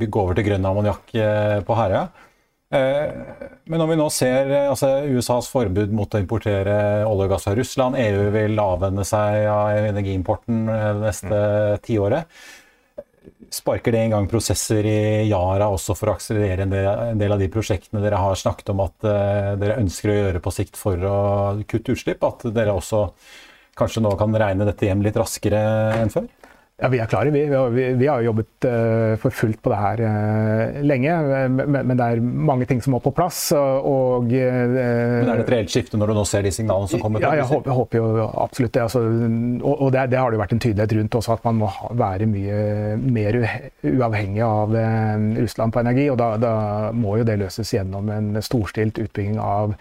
gå 0.00 0.22
over 0.22 0.38
til 0.38 0.46
grønn 0.46 0.64
ammoniakk 0.64 1.12
eh, 1.12 1.58
på 1.66 1.76
Herøya. 1.76 2.06
Eh, 2.72 3.12
men 3.68 3.82
når 3.82 3.90
vi 3.90 3.98
nå 4.00 4.06
ser 4.12 4.48
altså 4.62 4.94
USAs 5.12 5.50
forbud 5.52 5.92
mot 5.92 6.14
å 6.14 6.20
importere 6.22 7.04
olje 7.04 7.26
og 7.26 7.34
gass 7.34 7.44
fra 7.44 7.54
Russland, 7.58 7.98
EU 8.00 8.30
vil 8.32 8.62
avvenne 8.62 9.04
seg 9.04 9.44
av 9.52 9.90
energiimporten 9.92 10.64
det 10.70 10.98
neste 11.02 11.42
tiåret. 11.84 12.42
Sparker 13.52 13.92
det 13.92 14.00
en 14.06 14.14
gang 14.14 14.26
prosesser 14.30 14.86
i 14.88 15.00
Yara 15.28 15.68
også 15.68 15.94
for 15.98 16.08
å 16.08 16.16
akselerere 16.16 16.64
en 16.64 16.72
del, 17.20 17.34
av 17.34 17.42
de 17.42 17.50
prosjektene 17.52 18.00
dere 18.00 18.20
har 18.22 18.38
snakket 18.40 18.72
om 18.72 18.80
at 18.86 18.96
dere 19.60 19.76
ønsker 19.82 20.08
å 20.08 20.16
gjøre 20.16 20.40
på 20.42 20.54
sikt 20.56 20.80
for 20.80 21.04
å 21.04 21.18
kutte 21.68 21.92
utslipp? 21.92 22.24
At 22.24 22.46
dere 22.56 22.72
også 22.72 23.10
kanskje 23.78 24.02
nå 24.04 24.14
kan 24.20 24.32
regne 24.40 24.64
dette 24.68 24.88
hjem 24.88 25.04
litt 25.04 25.20
raskere 25.20 25.60
enn 26.00 26.14
før? 26.14 26.30
Ja, 26.82 26.88
Vi 26.90 26.98
er 26.98 27.06
klare. 27.06 27.30
Vi, 27.30 27.42
vi, 27.46 27.84
vi 27.94 28.06
har 28.10 28.22
jobbet 28.26 28.66
uh, 28.66 29.14
for 29.22 29.34
fullt 29.34 29.60
på 29.62 29.70
det 29.70 29.78
her 29.78 30.00
uh, 30.02 30.80
lenge. 30.82 31.14
Men, 31.52 31.92
det 31.94 32.08
er 32.08 32.22
mange 32.22 32.66
ting 32.66 32.82
som 32.82 32.96
må 32.96 32.98
på 33.04 33.12
plass. 33.14 33.38
Og, 33.54 34.26
uh, 34.26 34.72
men 34.74 35.30
Er 35.30 35.38
det 35.38 35.46
et 35.46 35.52
reelt 35.54 35.70
skifte 35.70 36.00
når 36.00 36.10
du 36.10 36.16
nå 36.18 36.24
ser 36.26 36.42
de 36.42 36.50
signalene 36.54 36.90
som 36.90 37.04
kommer? 37.04 37.22
Ja, 37.22 37.36
jeg 37.38 37.46
håper, 37.46 37.70
jeg 37.70 37.78
håper 37.78 38.00
jo 38.00 38.26
absolutt 38.26 38.74
det. 38.74 38.82
Altså, 38.88 39.04
og, 39.62 39.86
det, 39.94 40.08
det, 40.10 40.18
har 40.18 40.32
det 40.32 40.40
jo 40.40 40.42
vært 40.42 40.56
en 40.56 40.64
tydelighet 40.66 40.96
rundt 40.98 41.18
også, 41.20 41.38
at 41.38 41.46
man 41.46 41.62
må 41.62 41.70
være 42.02 42.30
mye 42.32 42.60
mer 43.02 43.40
uavhengig 43.86 44.42
av 44.46 44.74
Russland 45.38 45.74
på 45.74 45.84
energi. 45.84 46.10
Og 46.10 46.18
da, 46.18 46.34
da, 46.42 46.54
må 46.92 47.20
jo 47.20 47.28
det 47.28 47.38
løses 47.44 47.70
gjennom 47.76 48.10
en 48.10 48.34
storstilt 48.42 48.98
utbygging 48.98 49.38
av 49.38 49.76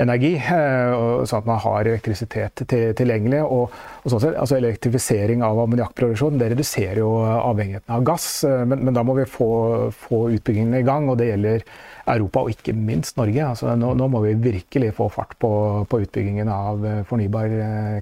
energi, 0.00 0.34
eh, 0.36 1.24
sånn 1.24 1.40
at 1.40 1.48
man 1.48 1.60
har 1.62 1.88
elektrisitet 1.88 2.62
tilgjengelig. 2.68 3.40
Og, 3.44 3.72
og 4.02 4.12
sånn 4.12 4.22
sett, 4.22 4.36
altså 4.36 4.58
Elektrifisering 4.58 5.44
av 5.46 5.60
ammoniakkproduksjon 5.62 6.40
reduserer 6.42 7.00
jo 7.00 7.10
avhengigheten 7.24 7.94
av 7.96 8.04
gass, 8.06 8.28
eh, 8.44 8.64
men, 8.68 8.84
men, 8.84 8.96
da 8.96 9.04
må 9.06 9.16
vi 9.16 9.28
få, 9.30 9.48
få 9.96 10.26
utbyggingene 10.36 10.82
i 10.82 10.86
gang. 10.86 11.08
og 11.08 11.16
Det 11.20 11.30
gjelder 11.30 11.64
Europa 12.12 12.44
og 12.44 12.52
ikke 12.52 12.76
minst 12.76 13.16
Norge. 13.20 13.40
Altså, 13.46 13.72
nå, 13.78 13.94
nå, 13.98 14.10
må 14.12 14.22
vi 14.26 14.34
virkelig 14.50 14.92
få 14.98 15.08
fart 15.12 15.32
på, 15.42 15.52
på 15.88 16.02
utbyggingen 16.04 16.50
av 16.52 16.84
eh, 16.84 17.00
fornybar 17.08 17.56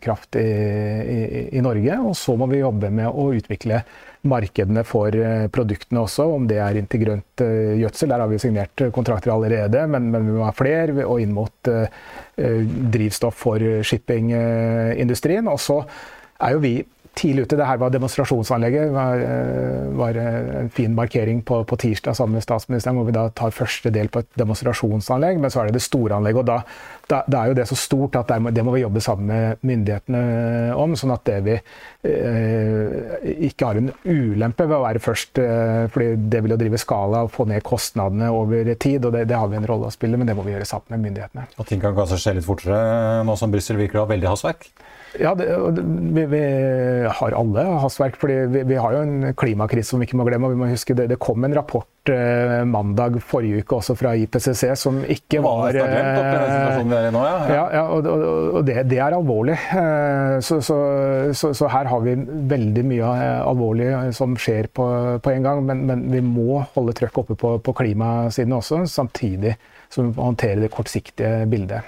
kraft 0.05 0.41
i, 0.41 0.49
i, 1.15 1.45
i 1.55 1.63
Norge. 1.65 2.01
Og 2.11 2.19
så 2.19 2.35
må 2.39 2.51
vi 2.51 2.65
jobbe 2.65 2.91
med 2.95 3.07
å 3.11 3.31
utvikle 3.39 3.85
markedene 4.29 4.85
for 4.87 5.15
eh, 5.17 5.47
produktene 5.53 6.03
også, 6.05 6.27
om 6.37 6.49
det 6.49 6.59
er 6.63 6.81
integrønt 6.81 7.05
grønt 7.05 7.45
eh, 7.45 7.77
gjødsel. 7.83 8.11
Der 8.13 8.23
har 8.23 8.31
vi 8.31 8.41
signert 8.43 8.85
kontrakter 8.95 9.35
allerede, 9.35 9.87
men, 9.91 10.11
men 10.13 10.27
vi 10.27 10.37
må 10.39 10.47
ha 10.47 10.55
flere. 10.57 11.05
Og 11.05 11.21
inn 11.23 11.35
mot 11.35 11.71
drivstoff 12.35 13.37
for 13.45 13.63
shippingindustrien. 13.87 15.49
Og 15.51 15.61
så 15.63 15.83
er 16.43 16.57
jo 16.57 16.63
vi 16.65 16.75
tidlig 17.17 17.47
ute. 17.47 17.59
Det 17.61 17.69
her 17.69 17.81
var 17.81 17.93
demonstrasjonsanlegget. 17.95 18.93
Var, 18.95 19.25
var 20.01 20.19
en 20.21 20.71
fin 20.75 20.95
markering 20.97 21.43
på, 21.47 21.63
på, 21.69 21.79
tirsdag 21.81 22.17
sammen 22.19 22.39
med 22.39 22.47
statsministeren, 22.47 22.99
hvor 22.99 23.09
vi 23.09 23.17
da 23.17 23.29
tar 23.35 23.55
første 23.55 23.93
del 23.95 24.11
på 24.13 24.25
et 24.25 24.31
demonstrasjonsanlegg. 24.41 25.41
Men 25.43 25.53
så 25.53 25.63
er 25.63 25.71
det 25.71 25.79
det 25.79 25.87
store 25.87 26.19
anlegget. 26.19 26.45
og 26.45 26.51
da, 26.51 26.61
da, 27.11 27.23
da 27.31 27.43
er 27.43 27.53
jo 27.53 27.59
det 27.61 27.69
så 27.71 27.79
stort 27.79 28.19
at 28.21 28.35
må, 28.41 28.53
det 28.55 28.65
må 28.67 28.77
vi 28.77 28.85
jobbe 28.85 29.03
sammen 29.05 29.31
med 29.31 29.67
myndighetene 29.67 30.25
om. 30.81 30.97
Sånn 30.99 31.15
at 31.15 31.27
det 31.29 31.41
vi 31.47 31.59
Eh, 32.05 33.45
ikke 33.49 33.65
har 33.71 33.79
en 33.81 33.87
ulempe 34.05 34.67
ved 34.69 34.77
å 34.77 34.83
være 34.83 35.01
først. 35.01 35.41
Eh, 35.41 35.87
fordi 35.93 36.19
det 36.33 36.43
vil 36.45 36.53
jo 36.53 36.59
drive 36.61 36.81
skala 36.81 37.23
og 37.25 37.33
få 37.33 37.47
ned 37.49 37.65
kostnadene 37.65 38.29
over 38.29 38.69
tid. 38.75 39.07
og 39.07 39.15
det, 39.17 39.25
det, 39.31 39.39
har 39.39 39.49
vi 39.49 39.57
en 39.57 39.69
rolle 39.69 39.89
å 39.89 39.95
spille, 39.95 40.21
men 40.21 40.29
det 40.29 40.37
må 40.37 40.45
vi 40.45 40.53
gjøre 40.53 40.69
sammen 40.69 40.99
med 40.99 41.09
myndighetene. 41.09 41.47
Og 41.57 41.69
ting 41.69 41.81
kan 41.81 41.97
kanskje 41.97 42.21
skje 42.21 42.37
litt 42.39 42.49
fortere 42.49 43.25
nå 43.25 43.39
som 43.41 43.55
Brussel 43.55 43.81
virker 43.81 44.03
å 44.03 44.05
ha 44.05 44.13
veldig 44.13 44.29
hastverk? 44.35 44.69
Ja, 45.21 45.35
det, 45.39 45.47
vi, 46.15 46.25
vi, 46.27 46.43
har 47.07 47.35
alle 47.39 47.65
hastverk. 47.83 48.17
fordi 48.21 48.35
vi, 48.51 48.63
vi, 48.67 48.79
har 48.81 48.95
jo 48.97 49.03
en 49.05 49.35
klimakrise 49.39 49.93
som 49.93 50.03
vi 50.03 50.09
ikke 50.09 50.19
må 50.19 50.27
glemme. 50.29 50.49
og 50.49 50.55
vi 50.55 50.61
må 50.63 50.71
huske 50.71 50.95
Det, 50.97 51.09
det 51.11 51.19
kom 51.23 51.45
en 51.47 51.55
rapport 51.55 52.11
eh, 52.11 52.63
mandag 52.67 53.21
forrige 53.23 53.63
uke 53.63 53.79
også 53.79 53.97
fra 53.99 54.15
IPCC 54.19 54.75
som 54.79 55.03
ikke 55.05 55.43
var 55.45 55.77
eh, 55.79 57.11
nå, 57.15 57.25
ja. 57.25 57.37
ja, 57.51 57.65
ja 57.79 57.85
og, 57.95 58.09
og, 58.11 58.25
og 58.59 58.67
det, 58.67 58.81
det, 58.91 58.99
er 58.99 59.17
alvorlig. 59.17 59.57
Eh, 59.57 60.39
så, 60.45 60.61
så, 60.65 60.79
så, 61.33 61.53
så, 61.55 61.71
her 61.71 61.91
har 61.91 62.05
vi 62.05 62.17
veldig 62.55 62.87
mye 62.91 63.13
eh, 63.15 63.43
alvorlig 63.45 63.91
eh, 63.93 64.11
som 64.17 64.35
skjer 64.39 64.71
på, 64.75 64.89
på 65.23 65.35
en 65.35 65.47
gang. 65.47 65.63
Men, 65.69 65.87
men, 65.91 66.09
vi 66.15 66.23
må 66.25 66.65
holde 66.75 66.97
trøkket 66.97 67.23
oppe 67.25 67.39
på, 67.39 67.57
på 67.65 67.77
klimasiden 67.83 68.55
også, 68.59 68.85
samtidig 68.91 69.57
som 69.95 70.09
vi 70.09 70.19
håndterer 70.19 70.55
håndtere 70.55 70.65
det 70.65 70.73
kortsiktige 70.75 71.47
bildet. 71.51 71.83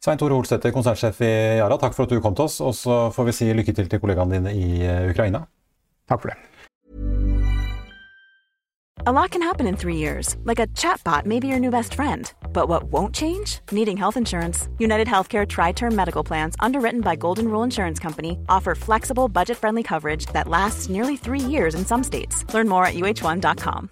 Svein 0.00 0.16
Tore 0.16 0.32
Olsæter, 0.32 0.72
konsernsjef 0.72 1.18
i 1.20 1.32
Yara, 1.60 1.76
takk 1.76 1.92
for 1.92 2.06
at 2.06 2.12
du 2.12 2.22
kom 2.24 2.32
til 2.34 2.46
oss. 2.48 2.60
Og 2.64 2.72
så 2.74 3.10
får 3.12 3.26
vi 3.28 3.32
si 3.36 3.50
lykke 3.52 3.74
til 3.76 3.88
til 3.88 4.00
kollegaene 4.00 4.38
dine 4.38 4.54
i 4.56 4.80
eh, 4.80 5.10
Ukraina. 5.10 5.44
Takk 6.08 6.22
for 6.22 6.32
det. 6.32 6.38
A 9.06 9.12
lot 9.12 9.30
can 9.30 9.42
happen 9.42 9.66
in 9.66 9.76
three 9.76 9.96
years, 9.96 10.36
like 10.44 10.58
a 10.58 10.66
chatbot 10.68 11.24
may 11.24 11.40
be 11.40 11.48
your 11.48 11.58
new 11.58 11.70
best 11.70 11.94
friend. 11.94 12.32
But 12.52 12.68
what 12.68 12.84
won't 12.92 13.14
change? 13.14 13.60
Needing 13.72 13.96
health 13.96 14.16
insurance. 14.16 14.68
United 14.78 15.06
Healthcare 15.06 15.46
Tri 15.46 15.72
Term 15.72 15.94
Medical 15.94 16.24
Plans, 16.24 16.54
underwritten 16.60 17.00
by 17.00 17.16
Golden 17.16 17.48
Rule 17.48 17.62
Insurance 17.62 17.98
Company, 17.98 18.38
offer 18.48 18.74
flexible, 18.74 19.28
budget 19.28 19.56
friendly 19.58 19.82
coverage 19.82 20.26
that 20.32 20.48
lasts 20.48 20.88
nearly 20.88 21.16
three 21.16 21.40
years 21.40 21.74
in 21.74 21.84
some 21.84 22.04
states. 22.04 22.44
Learn 22.54 22.68
more 22.68 22.86
at 22.86 22.94
uh1.com. 22.94 23.90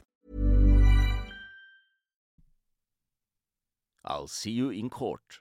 I'll 4.05 4.27
see 4.27 4.53
you 4.53 4.71
in 4.71 4.89
court. 4.89 5.41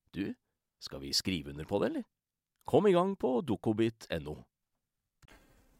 du, 0.15 0.31
skal 0.81 1.01
vi 1.03 1.13
skrive 1.13 1.51
under 1.53 1.67
på 1.67 1.81
det, 1.81 1.91
eller? 1.91 2.07
Kom 2.67 2.87
i 2.87 2.93
gang 2.95 3.15
på 3.19 3.39
dokobit.no. 3.45 4.37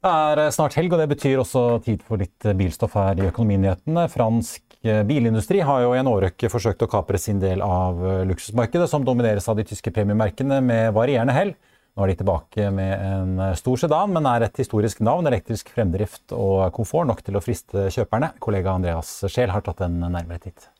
Det 0.01 0.09
er 0.09 0.47
snart 0.49 0.73
helg, 0.79 0.95
og 0.95 1.01
det 1.03 1.11
betyr 1.11 1.39
også 1.43 1.61
tid 1.85 2.01
for 2.01 2.17
litt 2.17 2.47
bilstoff 2.57 2.95
her 2.97 3.19
i 3.21 3.27
Økonominyhetene. 3.29 4.07
Fransk 4.09 4.79
bilindustri 5.05 5.59
har 5.61 5.83
jo 5.83 5.91
i 5.93 5.99
en 6.01 6.09
årrekke 6.09 6.49
forsøkt 6.49 6.81
å 6.81 6.89
kapre 6.89 7.21
sin 7.21 7.37
del 7.41 7.61
av 7.61 8.01
luksusmarkedet, 8.25 8.89
som 8.89 9.05
domineres 9.05 9.45
av 9.51 9.59
de 9.59 9.67
tyske 9.69 9.93
premiemerkene 9.93 10.57
med 10.65 10.89
varierende 10.97 11.37
hell. 11.37 11.53
Nå 11.93 12.05
er 12.05 12.13
de 12.13 12.17
tilbake 12.23 12.69
med 12.73 12.91
en 12.97 13.55
stor 13.59 13.77
sedan, 13.83 14.13
men 14.15 14.25
er 14.31 14.47
et 14.47 14.61
historisk 14.63 15.03
navn, 15.05 15.27
elektrisk 15.29 15.69
fremdrift 15.75 16.33
og 16.33 16.71
komfort 16.73 17.09
nok 17.11 17.21
til 17.27 17.37
å 17.37 17.43
friste 17.43 17.89
kjøperne. 17.93 18.33
Kollega 18.41 18.73
Andreas 18.73 19.19
Scheel 19.27 19.53
har 19.53 19.61
tatt 19.67 19.83
en 19.85 19.99
nærmere 20.07 20.41
titt. 20.47 20.71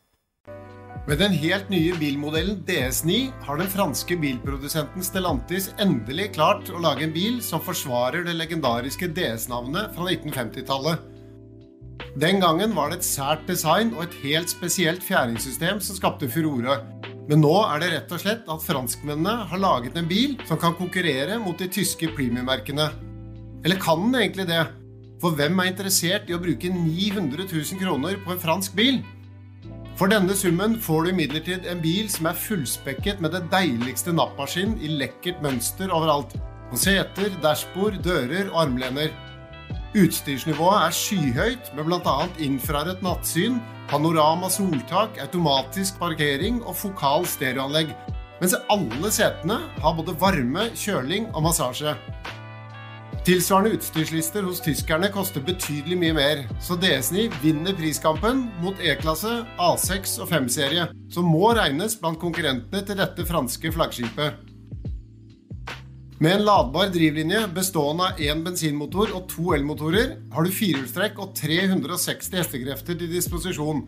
Med 1.02 1.18
den 1.18 1.32
helt 1.34 1.66
nye 1.66 1.96
bilmodellen 1.98 2.60
DS9 2.62 3.32
har 3.42 3.58
den 3.58 3.70
franske 3.70 4.14
bilprodusenten 4.22 5.02
Stellantis 5.02 5.72
endelig 5.82 6.28
klart 6.36 6.68
å 6.70 6.78
lage 6.78 7.02
en 7.02 7.14
bil 7.14 7.40
som 7.42 7.62
forsvarer 7.64 8.22
det 8.22 8.36
legendariske 8.36 9.08
DS-navnet 9.10 9.96
fra 9.96 10.04
1950-tallet. 10.06 11.00
Den 12.22 12.38
gangen 12.44 12.76
var 12.76 12.92
det 12.92 13.00
et 13.00 13.08
sært 13.08 13.42
design 13.50 13.90
og 13.96 14.04
et 14.04 14.14
helt 14.22 14.52
spesielt 14.52 15.02
fjæringssystem 15.02 15.80
som 15.82 15.98
skapte 15.98 16.28
furore. 16.30 16.76
Men 17.26 17.42
nå 17.42 17.54
er 17.64 17.82
det 17.82 17.88
rett 17.96 18.14
og 18.14 18.22
slett 18.22 18.52
at 18.54 18.62
franskmennene 18.62 19.48
har 19.50 19.62
laget 19.62 19.98
en 19.98 20.10
bil 20.10 20.36
som 20.46 20.60
kan 20.62 20.76
konkurrere 20.78 21.40
mot 21.42 21.58
de 21.58 21.66
tyske 21.66 22.12
premiummerkene. 22.14 22.86
Eller 23.66 23.82
kan 23.82 24.06
den 24.06 24.20
egentlig 24.20 24.46
det? 24.52 24.62
For 25.22 25.34
hvem 25.34 25.58
er 25.64 25.72
interessert 25.72 26.30
i 26.30 26.38
å 26.38 26.40
bruke 26.42 26.70
900 26.70 27.48
000 27.50 27.82
kroner 27.82 28.22
på 28.22 28.36
en 28.36 28.44
fransk 28.46 28.78
bil? 28.78 29.02
For 30.02 30.10
denne 30.10 30.34
summen 30.34 30.72
får 30.82 31.04
du 31.04 31.08
imidlertid 31.12 31.66
en 31.70 31.78
bil 31.78 32.08
som 32.10 32.26
er 32.26 32.34
fullspekket 32.34 33.20
med 33.22 33.36
det 33.36 33.44
deiligste 33.52 34.10
nappmaskin 34.10 34.72
i 34.82 34.88
lekkert 34.98 35.38
mønster 35.44 35.92
overalt. 35.94 36.32
På 36.72 36.80
seter, 36.82 37.28
dashbord, 37.44 38.00
dører 38.02 38.48
og 38.48 38.64
armlener. 38.64 39.12
Utstyrsnivået 39.94 40.88
er 40.88 40.96
skyhøyt, 40.98 41.70
med 41.78 41.86
bl.a. 41.86 42.16
infrarødt 42.42 43.06
nattsyn, 43.06 43.60
panorama 43.94 44.50
soltak, 44.50 45.22
automatisk 45.22 46.02
parkering 46.02 46.58
og 46.64 46.80
fokal 46.82 47.22
stereoanlegg. 47.36 47.94
Mens 48.42 48.58
alle 48.74 49.14
setene 49.14 49.60
har 49.86 49.98
både 50.00 50.18
varme, 50.18 50.66
kjøling 50.74 51.30
og 51.30 51.46
massasje. 51.46 51.94
Tilsvarende 53.22 53.76
utstyrslister 53.76 54.42
hos 54.42 54.58
tyskerne 54.64 55.06
koster 55.14 55.44
betydelig 55.46 55.94
mye 55.94 56.14
mer, 56.16 56.40
så 56.58 56.74
DS9 56.74 57.28
vinner 57.38 57.76
priskampen 57.78 58.48
mot 58.58 58.80
E-klasse, 58.82 59.30
A6 59.62 60.16
og 60.24 60.26
5-serie, 60.32 60.88
som 61.06 61.28
må 61.30 61.52
regnes 61.54 61.94
blant 62.00 62.18
konkurrentene 62.18 62.80
til 62.82 62.98
dette 62.98 63.26
franske 63.28 63.70
flaggskipet. 63.76 64.40
Med 66.18 66.34
en 66.34 66.42
ladbar 66.48 66.90
drivlinje 66.94 67.44
bestående 67.54 68.08
av 68.10 68.18
én 68.26 68.42
bensinmotor 68.42 69.14
og 69.14 69.30
to 69.30 69.54
elmotorer 69.54 70.16
har 70.34 70.42
du 70.42 70.50
firehjulstrekk 70.58 71.22
og 71.22 71.36
360 71.38 72.34
hestekrefter 72.40 72.98
til 72.98 73.14
disposisjon, 73.14 73.84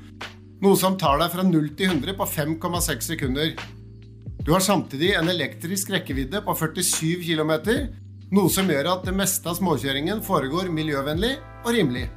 noe 0.63 0.79
som 0.79 0.95
tar 0.95 1.19
deg 1.25 1.35
fra 1.35 1.43
0 1.51 1.73
til 1.75 1.91
100 1.91 2.15
på 2.23 2.31
5,6 2.37 3.11
sekunder. 3.11 3.51
Du 4.47 4.55
har 4.55 4.63
samtidig 4.63 5.17
en 5.19 5.35
elektrisk 5.35 5.91
rekkevidde 5.91 6.43
på 6.47 6.55
47 6.55 7.19
km, 7.27 7.55
noe 8.35 8.51
som 8.51 8.69
gjør 8.71 8.91
at 8.91 9.07
det 9.07 9.15
meste 9.15 9.47
av 9.51 9.59
småkjøringen 9.61 10.23
foregår 10.25 10.71
miljøvennlig 10.75 11.37
og 11.63 11.71
rimelig. 11.77 12.09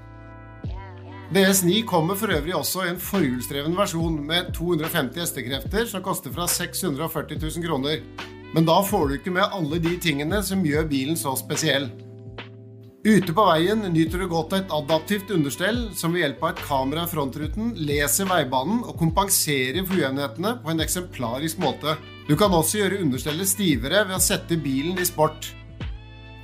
DS9 1.28 1.82
kommer 1.86 2.16
for 2.16 2.32
øvrig 2.32 2.56
også 2.56 2.86
i 2.86 2.92
en 2.94 3.02
forhjulsdreven 3.04 3.76
versjon 3.76 4.16
med 4.30 4.54
250 4.56 5.20
hestekrefter 5.20 5.86
som 5.92 6.04
koster 6.06 6.32
fra 6.34 6.48
640 6.48 7.42
000 7.42 7.66
kroner. 7.68 8.02
Men 8.56 8.66
da 8.66 8.80
får 8.80 9.08
du 9.08 9.16
ikke 9.18 9.34
med 9.36 9.52
alle 9.52 9.82
de 9.84 9.98
tingene 10.02 10.40
som 10.46 10.64
gjør 10.66 10.88
bilen 10.88 11.20
så 11.20 11.36
spesiell. 11.38 11.90
Ute 13.08 13.36
på 13.36 13.44
veien 13.46 13.84
nyter 13.94 14.24
du 14.24 14.30
godt 14.32 14.56
av 14.56 14.64
et 14.64 14.74
adaptivt 14.80 15.30
understell 15.36 15.84
som 15.96 16.16
ved 16.16 16.24
hjelp 16.24 16.42
av 16.42 16.56
et 16.56 16.64
kamera 16.66 17.04
i 17.06 17.12
frontruten 17.12 17.76
leser 17.78 18.28
veibanen 18.28 18.82
og 18.88 18.98
kompenserer 19.00 19.84
for 19.84 20.00
ujevnhetene 20.00 20.58
på 20.64 20.74
en 20.74 20.84
eksemplarisk 20.84 21.62
måte. 21.62 21.94
Du 22.28 22.34
kan 22.40 22.56
også 22.56 22.82
gjøre 22.82 23.04
understellet 23.04 23.52
stivere 23.52 24.08
ved 24.08 24.18
å 24.18 24.24
sette 24.24 24.58
bilen 24.60 24.98
i 25.00 25.08
sport. 25.08 25.52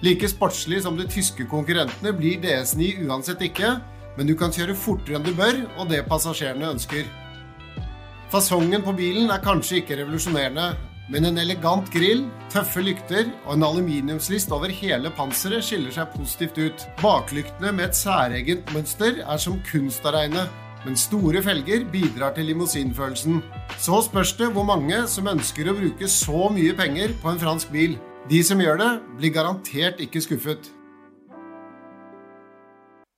Like 0.04 0.28
sportslig 0.28 0.82
som 0.84 0.98
de 1.00 1.06
tyske 1.08 1.46
konkurrentene 1.48 2.12
blir 2.18 2.42
DS9 2.44 3.06
uansett 3.08 3.40
ikke, 3.46 3.78
men 4.18 4.28
du 4.28 4.34
kan 4.36 4.52
kjøre 4.52 4.76
fortere 4.76 5.16
enn 5.16 5.24
du 5.24 5.32
bør, 5.38 5.62
og 5.80 5.88
det 5.94 6.02
passasjerene 6.10 6.74
ønsker. 6.74 7.08
Fasongen 8.34 8.84
på 8.84 8.92
bilen 8.98 9.32
er 9.32 9.40
kanskje 9.46 9.80
ikke 9.80 10.02
revolusjonerende, 10.02 10.74
men 11.14 11.30
en 11.30 11.40
elegant 11.40 11.88
grill, 11.94 12.26
tøffe 12.52 12.84
lykter 12.84 13.32
og 13.46 13.56
en 13.56 13.66
aluminiumslist 13.70 14.52
over 14.56 14.72
hele 14.76 15.12
panseret 15.16 15.64
skiller 15.64 15.96
seg 15.96 16.12
positivt 16.18 16.60
ut. 16.60 16.86
Baklyktene 17.00 17.72
med 17.72 17.92
et 17.92 18.00
særegent 18.00 18.76
mønster 18.76 19.24
er 19.24 19.40
som 19.40 19.60
kunst 19.72 20.04
å 20.04 20.16
regne, 20.16 20.50
men 20.84 21.00
store 21.00 21.40
felger 21.46 21.88
bidrar 21.92 22.36
til 22.36 22.52
limousinfølelsen. 22.52 23.40
Så 23.80 24.04
spørs 24.10 24.36
det 24.40 24.52
hvor 24.52 24.68
mange 24.68 25.06
som 25.08 25.32
ønsker 25.32 25.72
å 25.72 25.78
bruke 25.80 26.12
så 26.12 26.50
mye 26.52 26.76
penger 26.76 27.16
på 27.24 27.32
en 27.32 27.40
fransk 27.40 27.72
bil. 27.72 28.02
De 28.32 28.40
som 28.40 28.60
gjør 28.62 28.78
det, 28.80 28.92
blir 29.20 29.34
garantert 29.36 29.98
ikke 30.00 30.22
skuffet. 30.24 30.70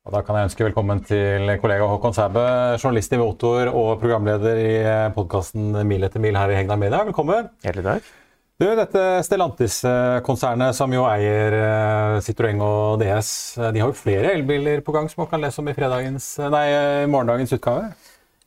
Og 0.06 0.14
da 0.14 0.22
kan 0.26 0.38
jeg 0.38 0.48
ønske 0.50 0.66
velkommen 0.66 1.04
til 1.06 1.46
kollega 1.62 1.86
Håkon 1.92 2.14
Sæbø, 2.14 2.46
journalist 2.82 3.14
i 3.14 3.20
Motor 3.22 3.70
og 3.70 4.00
programleder 4.02 4.62
i 4.62 4.72
podkasten 5.14 5.78
Mil 5.86 6.06
etter 6.06 6.22
mil 6.22 6.38
her 6.38 6.50
i 6.50 6.58
Hegnar 6.58 6.82
Media. 6.82 7.04
Velkommen. 7.06 7.52
Hjertelig 7.62 7.86
takk. 7.86 8.10
Du, 8.58 8.66
dette 8.80 9.06
Stellantis-konsernet 9.28 10.74
som 10.78 10.94
jo 10.96 11.06
eier 11.10 11.54
eh, 11.60 12.18
Citroën 12.26 12.66
og 12.66 12.98
DS, 13.04 13.32
eh, 13.60 13.72
de 13.76 13.84
har 13.84 13.92
jo 13.92 14.00
flere 14.00 14.34
elbiler 14.34 14.82
på 14.82 14.96
gang 14.96 15.10
som 15.12 15.22
man 15.22 15.30
kan 15.30 15.44
lese 15.44 15.62
om 15.62 15.70
i, 15.70 15.76
nei, 15.76 16.68
morgendagens 17.12 17.54
utgave? 17.60 17.92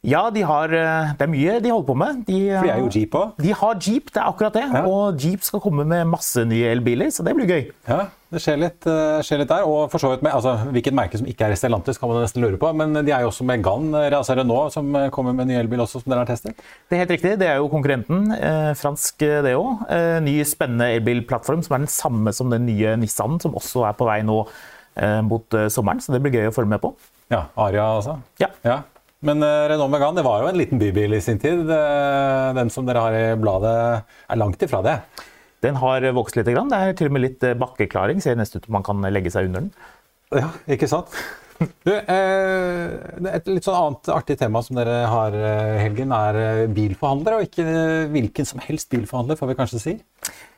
Ja, 0.06 0.28
de 0.30 0.44
har, 0.46 0.70
eh, 0.70 1.10
det 1.18 1.24
er 1.26 1.30
mye 1.30 1.56
de 1.58 1.70
holder 1.72 1.86
på 1.88 1.94
med. 1.98 2.20
De, 2.28 2.36
For 2.54 2.68
de 2.68 2.70
er 2.70 2.78
jo 2.78 2.90
Jeep 2.94 3.14
òg? 3.18 3.32
De 3.42 3.50
har 3.50 3.78
Jeep, 3.82 4.12
det 4.14 4.20
er 4.22 4.28
akkurat 4.30 4.54
det. 4.54 4.62
Ja. 4.70 4.84
Og 4.86 5.18
Jeep 5.18 5.42
skal 5.42 5.58
komme 5.60 5.82
med 5.90 6.06
masse 6.06 6.44
nye 6.46 6.70
elbiler, 6.70 7.10
så 7.10 7.24
det 7.26 7.34
blir 7.34 7.50
gøy. 7.50 7.64
Ja, 7.88 8.04
det 8.30 8.42
skjer 8.44 8.60
litt, 8.62 8.86
eh, 8.86 9.18
skjer 9.26 9.40
litt 9.42 9.50
der. 9.50 9.64
Og 9.66 9.90
for 9.90 9.98
så 9.98 10.12
vidt 10.12 10.22
med, 10.22 10.30
altså, 10.32 10.54
Hvilket 10.70 10.94
merke 10.94 11.18
som 11.18 11.26
ikke 11.26 11.48
er 11.48 11.56
Stellantis, 11.58 11.98
kan 11.98 12.12
man 12.12 12.22
nesten 12.22 12.44
lure 12.44 12.60
på. 12.62 12.70
Men 12.78 12.94
de 12.94 13.10
er 13.10 13.26
jo 13.26 13.32
også 13.32 13.44
med 13.44 13.64
Gann, 13.64 13.90
altså 13.90 14.36
Renault, 14.38 14.72
som 14.72 14.92
kommer 15.10 15.34
med 15.34 15.48
ny 15.48 15.56
elbil 15.58 15.82
også, 15.82 16.00
som 16.04 16.12
dere 16.12 16.22
har 16.22 16.30
testet? 16.30 16.54
Det 16.88 16.94
er 16.94 17.02
helt 17.02 17.16
riktig. 17.16 17.38
Det 17.40 17.48
er 17.48 17.56
jo 17.58 17.68
konkurrenten. 17.72 18.30
Eh, 18.38 18.74
fransk, 18.78 19.18
det 19.18 19.56
òg. 19.58 19.82
Eh, 19.90 20.20
ny, 20.22 20.44
spennende 20.46 20.92
elbilplattform 20.94 21.64
som 21.64 21.74
er 21.74 21.78
den 21.78 21.90
samme 21.90 22.32
som 22.32 22.50
den 22.54 22.66
nye 22.70 22.94
Nissan, 22.96 23.40
som 23.42 23.58
også 23.58 23.88
er 23.88 23.98
på 23.98 24.06
vei 24.06 24.22
nå 24.22 24.44
eh, 24.94 25.20
mot 25.26 25.58
sommeren. 25.74 25.98
Så 25.98 26.14
det 26.14 26.22
blir 26.22 26.38
gøy 26.38 26.52
å 26.52 26.54
følge 26.54 26.70
med 26.70 26.84
på. 26.86 26.94
Ja, 27.34 27.48
Aria 27.58 27.96
altså? 27.98 28.20
Ja. 28.38 28.52
ja. 28.62 28.78
Men 29.26 29.42
uh, 29.42 29.66
Renault 29.70 29.90
Megane 29.90 30.20
det 30.20 30.26
var 30.26 30.44
jo 30.44 30.50
en 30.52 30.58
liten 30.58 30.78
bybil 30.78 31.16
i 31.16 31.22
sin 31.24 31.40
tid. 31.42 31.66
Den 31.66 32.70
som 32.70 32.86
dere 32.86 33.02
har 33.02 33.16
i 33.16 33.24
bladet, 33.40 33.74
er 34.30 34.38
langt 34.38 34.62
ifra 34.62 34.82
det. 34.86 35.00
Den 35.64 35.78
har 35.82 36.06
vokst 36.14 36.38
litt. 36.38 36.46
Det 36.46 36.54
er 36.54 36.94
til 36.94 37.10
og 37.10 37.16
med 37.16 37.24
litt 37.24 37.42
eh, 37.42 37.58
bakkeklaring. 37.58 38.22
Ser 38.22 38.38
nesten 38.38 38.60
ut 38.60 38.68
som 38.68 38.76
man 38.76 38.86
kan 38.86 39.02
legge 39.10 39.32
seg 39.34 39.48
under 39.48 39.66
den. 39.66 39.72
Ja, 40.44 40.52
ikke 40.70 40.90
sant? 40.90 41.14
Du, 41.58 41.90
eh, 41.90 43.32
et 43.34 43.48
litt 43.50 43.66
sånn 43.66 43.74
annet 43.74 44.08
artig 44.14 44.36
tema 44.38 44.60
som 44.62 44.76
dere 44.78 45.00
har, 45.10 45.34
Helgen, 45.80 46.12
er 46.14 46.68
bilforhandlere. 46.70 47.40
Og 47.40 47.48
ikke 47.48 47.64
hvilken 48.14 48.46
som 48.46 48.62
helst 48.62 48.86
bilforhandler, 48.94 49.34
får 49.40 49.50
vi 49.50 49.56
kanskje 49.58 49.80
si? 49.82 49.94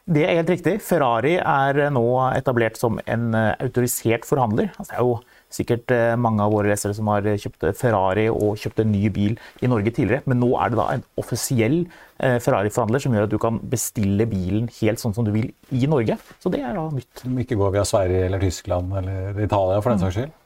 Det 0.05 0.27
er 0.27 0.43
helt 0.43 0.53
riktig. 0.53 0.75
Ferrari 0.85 1.39
er 1.41 1.87
nå 1.97 2.05
etablert 2.35 2.77
som 2.77 3.01
en 3.09 3.33
autorisert 3.33 4.29
forhandler. 4.29 4.69
Altså, 4.77 4.91
det 4.91 4.99
er 4.99 5.09
jo 5.09 5.17
sikkert 5.55 5.93
eh, 5.95 6.15
mange 6.21 6.45
av 6.45 6.55
våre 6.55 6.71
lesere 6.71 6.95
som 6.97 7.09
har 7.13 7.27
kjøpt 7.27 7.71
Ferrari 7.79 8.29
og 8.31 8.59
kjøpt 8.61 8.83
en 8.85 8.93
ny 8.93 9.11
bil 9.15 9.37
i 9.61 9.71
Norge 9.71 9.93
tidligere. 9.97 10.25
Men 10.31 10.41
nå 10.43 10.53
er 10.57 10.73
det 10.73 10.81
da 10.81 10.89
en 10.95 11.05
offisiell 11.21 11.79
eh, 11.83 12.39
Ferrari-forhandler 12.43 13.03
som 13.03 13.17
gjør 13.17 13.29
at 13.29 13.35
du 13.35 13.39
kan 13.43 13.61
bestille 13.73 14.29
bilen 14.31 14.71
helt 14.81 15.03
sånn 15.03 15.17
som 15.17 15.27
du 15.27 15.33
vil 15.35 15.51
i 15.75 15.91
Norge. 15.91 16.19
Så 16.43 16.53
det 16.55 16.63
er 16.65 16.77
da 16.79 16.87
nytt. 16.95 17.25
Må 17.27 17.45
ikke 17.45 17.59
gå 17.61 17.73
via 17.75 17.87
Sverige 17.89 18.29
eller 18.29 18.43
Tyskland 18.43 18.95
eller 19.03 19.43
Italia 19.43 19.83
for 19.83 19.93
den 19.93 20.05
saks 20.05 20.21
skyld. 20.21 20.37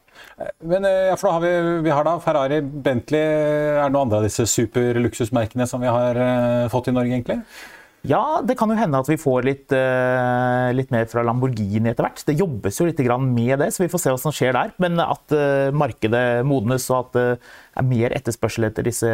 Men 0.66 0.86
ja, 0.86 1.14
for 1.18 1.28
da 1.28 1.36
har 1.36 1.42
vi, 1.42 1.78
vi 1.84 1.92
har 1.94 2.06
da 2.06 2.12
Ferrari, 2.22 2.60
Bentley 2.62 3.20
Er 3.20 3.84
det 3.84 3.92
noen 3.92 4.06
andre 4.06 4.20
av 4.20 4.26
disse 4.26 4.46
superluksusmerkene 4.50 5.66
som 5.70 5.82
vi 5.82 5.90
har 5.90 6.18
fått 6.72 6.90
i 6.90 6.94
Norge, 6.94 7.12
egentlig? 7.12 7.40
Ja, 8.04 8.42
det 8.44 8.56
kan 8.60 8.68
jo 8.68 8.76
hende 8.76 9.00
at 9.00 9.08
vi 9.08 9.16
får 9.20 9.46
litt, 9.46 9.72
uh, 9.72 10.68
litt 10.76 10.90
mer 10.92 11.06
fra 11.08 11.24
Lamborghini 11.24 11.88
etter 11.90 12.04
hvert. 12.04 12.24
Det 12.28 12.36
jobbes 12.36 12.80
jo 12.80 12.88
litt 12.90 13.00
med 13.24 13.58
det, 13.62 13.70
så 13.72 13.84
vi 13.84 13.90
får 13.92 14.02
se 14.02 14.12
hva 14.12 14.20
som 14.20 14.34
skjer 14.34 14.52
der. 14.56 14.74
Men 14.82 15.00
at 15.00 15.32
uh, 15.32 15.72
markedet 15.72 16.44
modnes 16.44 16.90
og 16.92 17.06
at 17.06 17.14
det 17.16 17.28
uh, 17.38 17.54
er 17.80 17.88
mer 17.88 18.14
etterspørsel 18.14 18.68
etter 18.68 18.84
disse, 18.86 19.08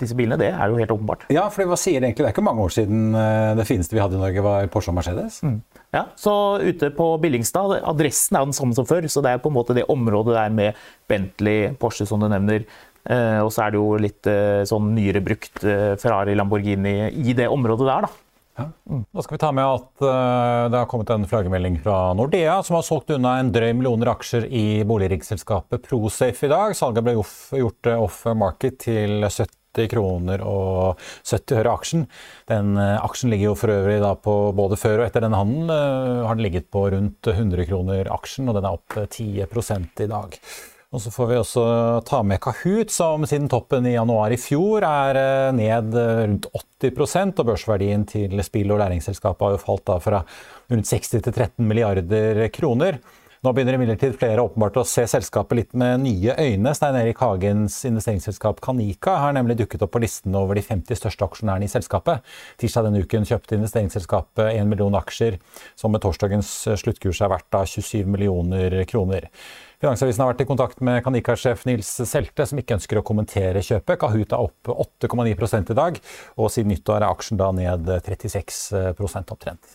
disse, 0.00 0.16
bilene, 0.18 0.36
det 0.40 0.50
er 0.50 0.68
jo 0.72 0.80
helt 0.82 0.90
åpenbart. 0.92 1.28
Ja, 1.32 1.46
for 1.54 1.70
hva 1.70 1.78
sier 1.78 2.02
det 2.02 2.10
egentlig? 2.10 2.26
Det 2.26 2.32
er 2.32 2.34
ikke 2.34 2.44
mange 2.44 2.66
år 2.66 2.74
siden 2.74 3.14
det 3.56 3.68
fineste 3.68 3.94
vi 3.94 4.02
hadde 4.02 4.18
i 4.18 4.20
Norge 4.20 4.44
var 4.44 4.68
Porsche 4.72 4.90
og 4.90 4.98
Mercedes. 4.98 5.38
Mm. 5.46 5.60
Ja, 5.94 6.06
så 6.18 6.34
ute 6.60 6.90
på 6.96 7.06
Billingstad, 7.22 7.78
adressen 7.86 8.36
er 8.36 8.42
jo 8.42 8.50
den 8.50 8.56
samme 8.56 8.76
som 8.76 8.88
før, 8.88 9.06
så 9.08 9.22
det 9.24 9.32
er 9.32 9.42
på 9.44 9.52
en 9.52 9.56
måte 9.56 9.76
det 9.78 9.86
området 9.92 10.36
der 10.36 10.52
med 10.52 10.80
Bentley, 11.08 11.70
Porsche 11.78 12.08
som 12.08 12.20
du 12.20 12.28
nevner, 12.32 12.66
Eh, 12.66 12.91
og 13.42 13.50
så 13.50 13.64
er 13.64 13.72
det 13.74 13.80
jo 13.80 13.96
litt 13.98 14.28
eh, 14.30 14.62
sånn 14.68 14.92
nyere 14.94 15.22
brukt 15.24 15.64
eh, 15.66 15.94
Ferrari, 15.98 16.36
Lamborghini 16.38 17.10
i 17.10 17.34
det 17.34 17.48
området 17.50 17.88
der, 17.88 18.06
da. 18.06 18.12
Ja. 18.58 18.66
Mm. 18.90 19.04
Da 19.12 19.22
skal 19.24 19.34
vi 19.34 19.40
ta 19.40 19.50
med 19.56 19.64
at 19.64 20.04
uh, 20.04 20.68
det 20.68 20.76
har 20.76 20.88
kommet 20.90 21.10
en 21.10 21.24
flaggermelding 21.28 21.78
fra 21.82 22.12
Nordea, 22.16 22.58
som 22.62 22.76
har 22.76 22.84
solgt 22.84 23.10
unna 23.14 23.38
en 23.40 23.52
drøy 23.54 23.70
millioner 23.78 24.12
aksjer 24.12 24.44
i 24.52 24.82
boligriksselskapet 24.88 25.86
Prosafe 25.88 26.46
i 26.46 26.52
dag. 26.52 26.76
Salget 26.76 27.06
ble 27.06 27.16
gjort 27.16 27.92
off 27.96 28.22
market 28.36 28.76
til 28.84 29.24
70 29.24 29.88
kroner 29.88 30.44
og 30.44 31.00
70 31.24 31.62
øre 31.62 31.72
aksjen. 31.72 32.04
Den 32.52 32.76
uh, 32.76 33.00
aksjen 33.00 33.32
ligger 33.32 33.50
jo 33.50 33.56
for 33.62 33.72
øvrig 33.72 34.02
da 34.04 34.12
på 34.20 34.36
både 34.58 34.76
før 34.80 35.00
og 35.00 35.08
etter 35.08 35.24
denne 35.24 35.40
handelen. 35.40 35.72
Uh, 35.72 36.28
har 36.28 36.36
den 36.36 36.44
ligget 36.44 36.68
på 36.68 36.84
rundt 36.92 37.32
100 37.32 37.70
kroner 37.72 38.12
aksjen, 38.12 38.52
og 38.52 38.60
den 38.60 38.68
er 38.68 38.76
opp 38.76 39.00
10 39.08 39.30
i 39.40 40.12
dag. 40.12 40.38
Og 40.92 41.00
så 41.00 41.08
får 41.08 41.28
vi 41.30 41.36
også 41.40 41.62
ta 42.04 42.18
med 42.20 42.40
Kahoot, 42.44 42.90
som 42.92 43.24
siden 43.28 43.48
toppen 43.48 43.86
i 43.88 43.94
januar 43.94 44.34
i 44.34 44.36
fjor 44.40 44.84
er 44.84 45.16
eh, 45.16 45.54
ned 45.56 45.96
eh, 45.96 46.18
rundt 46.26 46.50
80% 46.84 47.40
og 47.40 47.48
børsverdien 47.48 48.04
til 48.10 48.42
spill- 48.44 48.74
og 48.74 48.82
læringsselskapet 48.82 49.46
har 49.46 49.56
jo 49.56 49.62
falt 49.62 49.86
da 49.88 49.96
fra 50.04 50.20
rundt 50.68 50.90
60 50.90 51.16
til 51.16 51.32
13 51.32 51.64
milliarder 51.64 52.44
kroner. 52.52 53.00
Nå 53.42 53.50
begynner 53.56 53.74
imidlertid 53.74 54.12
flere 54.20 54.44
åpenbart 54.44 54.76
å 54.78 54.84
se 54.86 55.02
selskapet 55.10 55.58
litt 55.58 55.72
med 55.74 56.04
nye 56.04 56.36
øyne. 56.38 56.76
Stein 56.78 57.00
Erik 57.00 57.24
Hagens 57.24 57.80
investeringsselskap 57.88 58.60
Kanika 58.62 59.16
har 59.18 59.34
nemlig 59.34 59.56
dukket 59.58 59.82
opp 59.82 59.96
på 59.96 60.04
listen 60.04 60.36
over 60.38 60.54
de 60.54 60.62
50 60.62 61.00
største 61.00 61.26
aksjonærene 61.26 61.66
i 61.66 61.72
selskapet. 61.72 62.22
Tirsdag 62.60 62.86
denne 62.86 63.02
uken 63.02 63.26
kjøpte 63.26 63.58
investeringsselskapet 63.58 64.52
1 64.52 64.70
million 64.70 64.94
aksjer, 65.00 65.40
som 65.74 65.90
med 65.90 66.04
torsdagens 66.04 66.52
sluttkurs 66.84 67.24
er 67.24 67.32
verdt 67.32 67.58
av 67.58 67.66
27 67.66 68.06
millioner 68.12 68.78
kroner. 68.92 69.26
Finansavisen 69.82 70.22
har 70.22 70.28
vært 70.30 70.44
i 70.44 70.46
kontakt 70.46 70.82
med 70.86 71.00
Kanika-sjef 71.02 71.64
Nils 71.66 71.88
Selte, 72.06 72.44
som 72.46 72.58
ikke 72.60 72.76
ønsker 72.76 73.00
å 73.00 73.02
kommentere 73.02 73.64
kjøpet. 73.66 73.98
Kahoot 73.98 74.30
er 74.30 74.44
opp 74.44 74.68
8,9 74.70 75.32
i 75.58 75.74
dag, 75.74 75.96
og 76.38 76.52
siden 76.54 76.70
nyttår 76.70 77.00
er 77.00 77.08
aksjen 77.08 77.40
da 77.40 77.48
ned 77.56 77.90
36% 78.06 79.32
omtrent. 79.34 79.72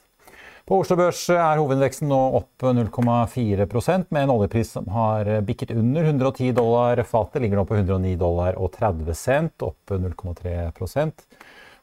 På 0.67 0.79
Oslo 0.79 0.95
Børs 0.99 1.25
er 1.31 1.59
hovedindeksen 1.59 2.07
nå 2.07 2.21
opp 2.39 2.63
0,4% 2.63 4.07
med 4.15 4.23
en 4.23 4.31
oljepris 4.31 4.71
som 4.77 4.87
har 4.95 5.27
bikket 5.47 5.75
under 5.75 6.07
110 6.07 6.55
dollar 6.55 7.03
fatet. 7.07 7.41
Ligger 7.43 7.59
nå 7.59 7.67
på 7.67 7.75
109 7.75 8.15
dollar 8.19 8.55
og 8.55 8.71
30 8.79 9.11
cent, 9.15 9.67
opp 9.67 9.91
0,3 9.91 10.69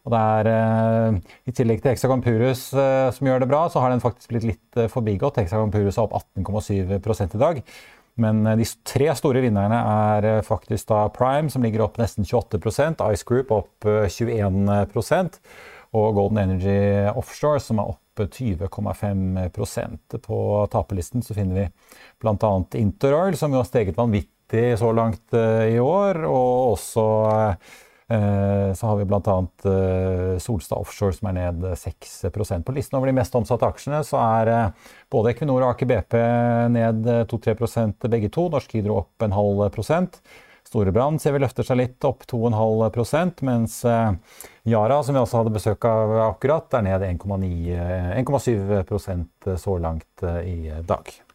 og 0.05 0.13
det 0.13 0.21
er, 0.21 0.49
eh, 0.53 1.37
I 1.49 1.53
tillegg 1.57 1.81
til 1.81 1.95
Hexagon 1.95 2.21
Purus 2.25 2.67
eh, 2.77 3.11
som 3.17 3.29
gjør 3.29 3.41
det 3.41 3.49
bra, 3.49 3.63
så 3.73 3.81
har 3.81 3.93
den 3.93 4.05
faktisk 4.05 4.35
blitt 4.35 4.45
litt 4.45 4.81
eh, 4.81 4.91
forbigått. 4.93 5.41
Hexagon 5.41 5.73
Purus 5.73 5.97
er 5.97 6.05
opp 6.05 6.19
18,7 6.37 7.25
i 7.25 7.41
dag. 7.41 7.63
Men 8.21 8.47
eh, 8.47 8.57
de 8.61 8.67
tre 8.87 9.11
store 9.19 9.43
vinnerne 9.45 9.81
er 9.81 10.29
eh, 10.29 10.43
faktisk 10.47 10.89
da 10.91 11.05
Prime, 11.15 11.51
som 11.51 11.65
ligger 11.65 11.85
opp 11.87 11.99
nesten 12.01 12.27
28% 12.27 13.03
Ice 13.11 13.27
Group 13.27 13.53
opp 13.55 13.89
21 13.89 14.71
eh, 14.71 15.29
og 15.95 16.17
Golden 16.17 16.41
Energy 16.43 16.79
Offshore, 17.15 17.61
som 17.63 17.79
er 17.79 17.93
opp 17.93 18.01
20,5% 18.19 20.17
På 20.23 20.39
taperlisten 20.71 21.23
så 21.23 21.35
finner 21.35 21.59
vi 21.59 21.67
bl.a. 22.23 22.51
Interoil, 22.79 23.37
som 23.39 23.55
jo 23.55 23.61
har 23.63 23.69
steget 23.69 23.99
vanvittig 23.99 24.79
så 24.79 24.91
langt 24.95 25.35
i 25.35 25.79
år, 25.83 26.21
og 26.27 26.75
også 26.75 27.07
så 28.77 28.87
har 28.87 28.97
vi 28.97 29.05
bl.a. 29.09 29.47
Eh, 29.65 30.39
Solstad 30.39 30.77
Offshore 30.77 31.13
som 31.17 31.29
er 31.31 31.35
ned 31.39 31.63
6% 31.81 32.67
På 32.67 32.73
listen 32.77 32.99
over 32.99 33.07
de 33.09 33.15
mest 33.17 33.37
omsatte 33.39 33.65
aksjene 33.65 34.03
så 34.05 34.19
er 34.21 34.51
eh, 34.53 34.73
både 35.13 35.31
Equinor 35.33 35.65
og 35.65 35.71
Aker 35.73 35.87
BP 35.89 36.13
ned 36.75 36.99
2-3 37.31 38.11
begge 38.13 38.29
to. 38.29 38.49
Norsk 38.53 38.71
Hydro 38.77 38.95
opp 39.01 39.23
en 39.25 39.37
halv 39.37 39.71
prosent. 39.73 40.13
Storebrand 40.65 41.21
ser 41.21 41.33
vi 41.37 41.43
løfter 41.43 41.65
seg 41.65 41.77
litt, 41.79 42.05
opp 42.09 42.25
2,5% 42.29 43.43
mens 43.45 43.85
Yara, 43.85 45.03
som 45.05 45.15
vi 45.15 45.21
også 45.21 45.39
hadde 45.43 45.53
besøk 45.55 45.85
av 45.87 46.11
akkurat, 46.31 46.75
er 46.81 46.87
ned 46.89 47.03
1,7% 47.21 49.59
så 49.61 49.73
langt 49.85 50.25
i 50.25 50.73
dag. 50.89 51.34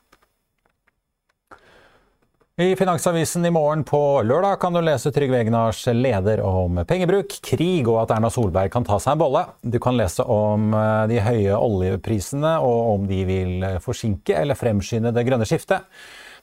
I 2.60 2.76
Finansavisen 2.76 3.46
i 3.46 3.50
morgen 3.56 3.86
på 3.88 4.20
lørdag 4.28 4.58
kan 4.60 4.76
du 4.76 4.82
lese 4.84 5.14
Trygve 5.16 5.38
Egnars 5.40 5.86
leder 5.96 6.42
om 6.44 6.82
pengebruk, 6.84 7.38
krig 7.48 7.88
og 7.88 8.02
at 8.02 8.12
Erna 8.18 8.28
Solberg 8.28 8.74
kan 8.74 8.84
ta 8.84 8.98
seg 9.00 9.16
en 9.16 9.22
bolle. 9.22 9.46
Du 9.64 9.78
kan 9.80 9.96
lese 9.96 10.26
om 10.28 10.74
eh, 10.76 11.06
de 11.08 11.22
høye 11.24 11.56
oljeprisene 11.56 12.58
og 12.60 12.92
om 12.98 13.08
de 13.08 13.22
vil 13.30 13.64
forsinke 13.80 14.36
eller 14.42 14.60
fremskynde 14.60 15.16
det 15.16 15.24
grønne 15.30 15.48
skiftet. 15.48 15.88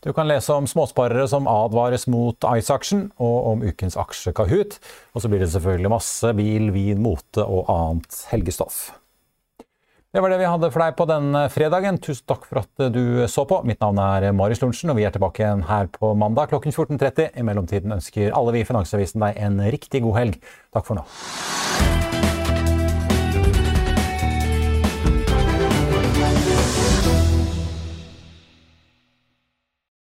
Du 0.00 0.14
kan 0.16 0.24
lese 0.32 0.56
om 0.56 0.64
småsparere 0.64 1.28
som 1.28 1.52
advares 1.52 2.08
mot 2.08 2.48
Ice-aksjen, 2.48 3.10
og 3.20 3.52
om 3.52 3.68
ukens 3.68 4.00
aksje 4.00 4.32
Kahoot. 4.40 4.80
Og 5.12 5.20
så 5.20 5.28
blir 5.28 5.44
det 5.44 5.52
selvfølgelig 5.52 5.98
masse 5.98 6.36
bil, 6.40 6.70
vin, 6.72 7.04
mote 7.04 7.44
og 7.44 7.68
annet 7.68 8.24
helgestoff. 8.32 8.86
Det 10.14 10.22
var 10.22 10.32
det 10.32 10.38
vi 10.40 10.48
hadde 10.48 10.70
for 10.72 10.80
deg 10.80 10.94
på 10.96 11.06
den 11.10 11.34
fredagen. 11.52 11.98
Tusen 12.00 12.24
takk 12.30 12.46
for 12.48 12.62
at 12.62 12.86
du 12.94 13.26
så 13.28 13.44
på. 13.48 13.58
Mitt 13.68 13.82
navn 13.84 14.00
er 14.00 14.30
Marius 14.36 14.62
Lorentzen, 14.62 14.92
og 14.94 15.00
vi 15.00 15.04
er 15.04 15.12
tilbake 15.14 15.42
igjen 15.42 15.66
her 15.68 15.90
på 15.92 16.14
mandag 16.16 16.52
klokken 16.54 16.72
14.30. 16.72 17.34
I 17.36 17.46
mellomtiden 17.46 17.98
ønsker 17.98 18.32
alle 18.36 18.56
vi 18.56 18.64
i 18.64 18.68
Finansavisen 18.68 19.26
deg 19.26 19.42
en 19.48 19.60
riktig 19.76 20.04
god 20.06 20.20
helg. 20.22 20.40
Takk 20.72 20.88
for 20.88 21.02
nå. 21.02 22.15